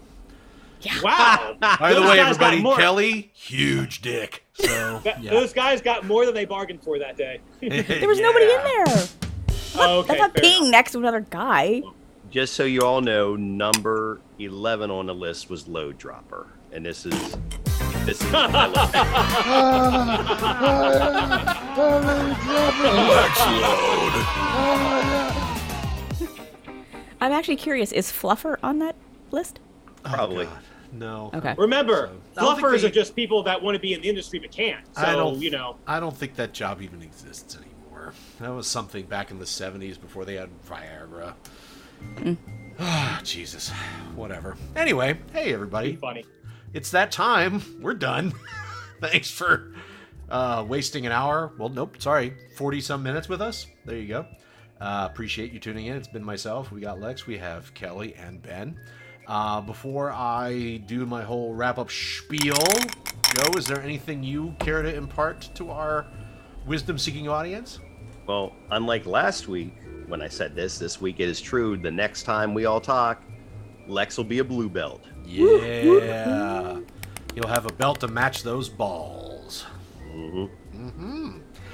[1.02, 1.56] Wow.
[1.60, 4.44] By the way, everybody, Kelly, huge dick.
[4.54, 5.30] So yeah.
[5.30, 7.40] Those guys got more than they bargained for that day.
[7.60, 9.06] There was nobody in there.
[9.76, 10.70] Oh, okay, I'm not fair peeing enough.
[10.72, 11.82] next to another guy.
[12.30, 17.06] just so you all know, number eleven on the list was load dropper, and this
[17.06, 17.36] is
[18.04, 18.94] this is my list.
[27.20, 28.96] I'm actually curious, is Fluffer on that
[29.30, 29.60] list?
[30.04, 30.46] probably.
[30.46, 30.62] Oh, God,
[30.92, 31.30] No.
[31.34, 31.54] Okay.
[31.58, 34.50] Remember, I fluffers they- are just people that want to be in the industry but
[34.52, 34.84] can't.
[34.96, 35.76] So, I don't, you know.
[35.86, 38.14] I don't think that job even exists anymore.
[38.40, 41.34] That was something back in the '70s before they had Viagra.
[42.78, 43.70] Ah, Jesus.
[44.14, 44.56] Whatever.
[44.76, 46.24] Anyway, hey everybody, Funny.
[46.72, 47.60] it's that time.
[47.82, 48.32] We're done.
[49.00, 49.74] Thanks for
[50.30, 51.52] uh, wasting an hour.
[51.58, 51.96] Well, nope.
[52.00, 53.66] Sorry, forty some minutes with us.
[53.84, 54.26] There you go.
[54.80, 55.96] Uh, appreciate you tuning in.
[55.96, 56.70] It's been myself.
[56.70, 57.26] We got Lex.
[57.26, 58.78] We have Kelly and Ben.
[59.26, 62.56] Uh, before I do my whole wrap up spiel,
[63.34, 66.06] Joe, is there anything you care to impart to our
[66.66, 67.80] wisdom seeking audience?
[68.26, 69.74] Well, unlike last week
[70.06, 71.76] when I said this, this week it is true.
[71.76, 73.22] The next time we all talk,
[73.86, 75.04] Lex will be a blue belt.
[75.26, 76.80] Yeah.
[77.34, 79.66] He'll have a belt to match those balls.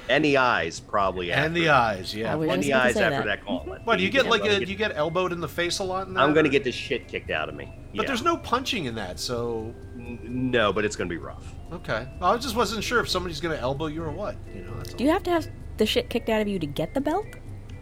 [0.09, 1.31] And the eyes, probably.
[1.31, 1.53] And after.
[1.59, 2.31] the eyes, yeah.
[2.31, 3.25] I was And the eyes after that.
[3.25, 3.81] that, gauntlet.
[3.85, 4.25] What do you get?
[4.25, 6.07] Yeah, Like, a, gonna you get elbowed in the face a lot?
[6.07, 7.71] In that, I'm going to or- get the shit kicked out of me.
[7.95, 8.07] But Yeah.
[8.07, 11.53] there's no punching in that, so no, but it's going to be rough.
[11.71, 12.07] okay.
[12.21, 14.35] I just wasn't sure if somebody's gonna elbow you or what.
[14.53, 14.97] You know, that's all.
[14.97, 15.47] Do you have to have
[15.77, 17.25] the shit kicked out of you to get the belt?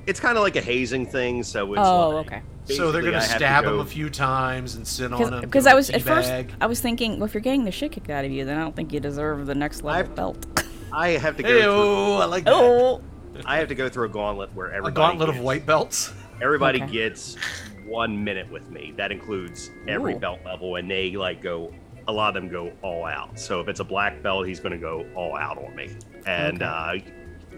[0.07, 2.41] It's kind of like a hazing thing, so it's Oh, like, okay.
[2.65, 5.41] so they're gonna I have to stab him a few times and sit on him.
[5.41, 6.32] Because I was at first.
[6.61, 8.61] I was thinking, well, if you're getting the shit kicked out of you, then I
[8.61, 10.45] don't think you deserve the next level I've- belt.
[10.93, 11.49] I have to go.
[11.49, 12.53] Hey, through, oh, I like that.
[12.53, 13.01] oh,
[13.45, 14.87] I have to go through a gauntlet where everybody.
[14.87, 16.13] a everybody gauntlet of white belts.
[16.41, 16.91] Everybody Okay.
[16.91, 17.37] gets
[17.85, 18.93] one minute with me.
[18.97, 20.19] That includes every Ooh.
[20.19, 21.71] belt level, and they like go.
[22.07, 23.39] A lot of them go all out.
[23.39, 25.89] So if it's a black belt, he's going to go all out on me,
[26.25, 26.95] and uh,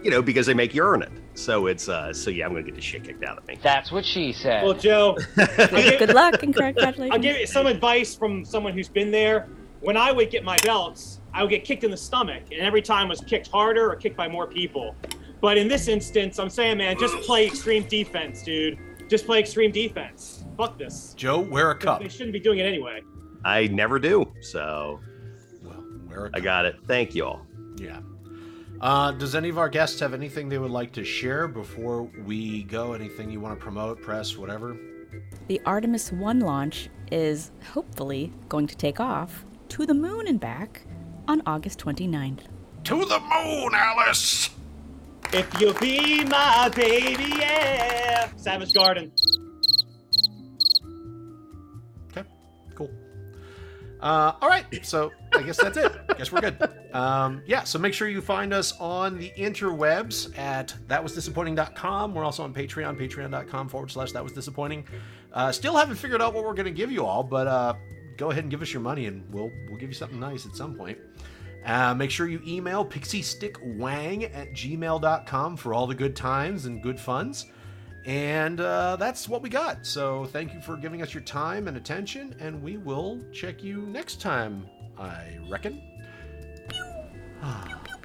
[0.02, 1.10] you know because they make you earn it.
[1.34, 3.58] So it's uh, so yeah, I'm going to get the shit kicked out of me.
[3.60, 4.62] That's what she said.
[4.62, 7.10] Well, Joe, good luck and congratulations.
[7.10, 9.48] I'll give you some advice from someone who's been there.
[9.80, 12.80] When I would get my belts, I would get kicked in the stomach, and every
[12.80, 14.96] time was kicked harder or kicked by more people.
[15.42, 18.78] But in this instance, I'm saying, man, just play extreme defense, dude.
[19.06, 20.46] Just play extreme defense.
[20.56, 21.12] Fuck this.
[21.14, 22.00] Joe, wear a cup.
[22.00, 23.02] They shouldn't be doing it anyway.
[23.44, 24.32] I never do.
[24.40, 24.98] So
[25.62, 26.32] Well, wear Eric.
[26.36, 26.76] I got it.
[26.86, 27.46] Thank you all.
[27.76, 28.00] Yeah.
[28.80, 32.62] Uh, does any of our guests have anything they would like to share before we
[32.62, 32.94] go?
[32.94, 34.74] Anything you want to promote, press, whatever?
[35.48, 40.82] The Artemis 1 launch is hopefully going to take off to the moon and back
[41.28, 42.40] on August 29th.
[42.84, 44.50] To the moon, Alice!
[45.32, 48.28] If you'll be my baby, yeah.
[48.36, 49.10] Savage Garden.
[52.12, 52.28] Okay,
[52.74, 52.90] cool.
[54.00, 55.92] Uh, all right, so I guess that's it.
[56.08, 56.56] I guess we're good.
[56.92, 62.14] Um, yeah, so make sure you find us on the interwebs at thatwasdisappointing.com.
[62.14, 64.86] We're also on Patreon, patreon.com forward slash that was disappointing.
[65.32, 67.74] Uh, still haven't figured out what we're going to give you all, but uh,
[68.16, 70.56] go ahead and give us your money and we'll, we'll give you something nice at
[70.56, 70.98] some point.
[71.64, 76.98] Uh, make sure you email pixiestickwang at gmail.com for all the good times and good
[76.98, 77.46] funds.
[78.06, 79.84] And uh, that's what we got.
[79.84, 83.82] So thank you for giving us your time and attention, and we will check you
[83.82, 85.82] next time, I reckon.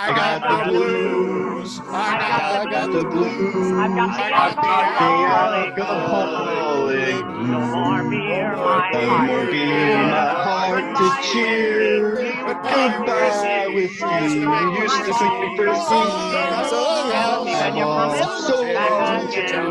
[0.00, 1.80] I got the blues.
[1.88, 3.72] I got, the blues I got the blues.
[3.72, 7.14] I've got the I got the alcoholic.
[7.14, 7.24] alcoholic.
[7.48, 9.26] No more beer, my No heart.
[9.26, 12.14] more beer, my heart to cheer.
[12.46, 14.06] Goodbye with you.
[14.08, 15.98] You used to make me feel so
[17.58, 19.66] And you're I'm so coming long back again.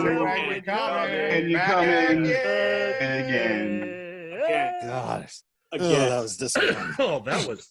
[1.31, 2.25] and you're coming
[3.01, 3.69] again.
[4.83, 5.27] God.
[5.71, 5.91] Again.
[5.95, 6.95] Oh, that was disappointing.
[6.99, 7.69] oh, that was.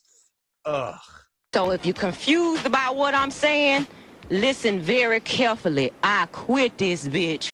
[0.65, 0.95] Ugh.
[1.57, 3.87] So if you're confused about what I'm saying,
[4.29, 5.91] listen very carefully.
[6.03, 7.45] I quit this bitch.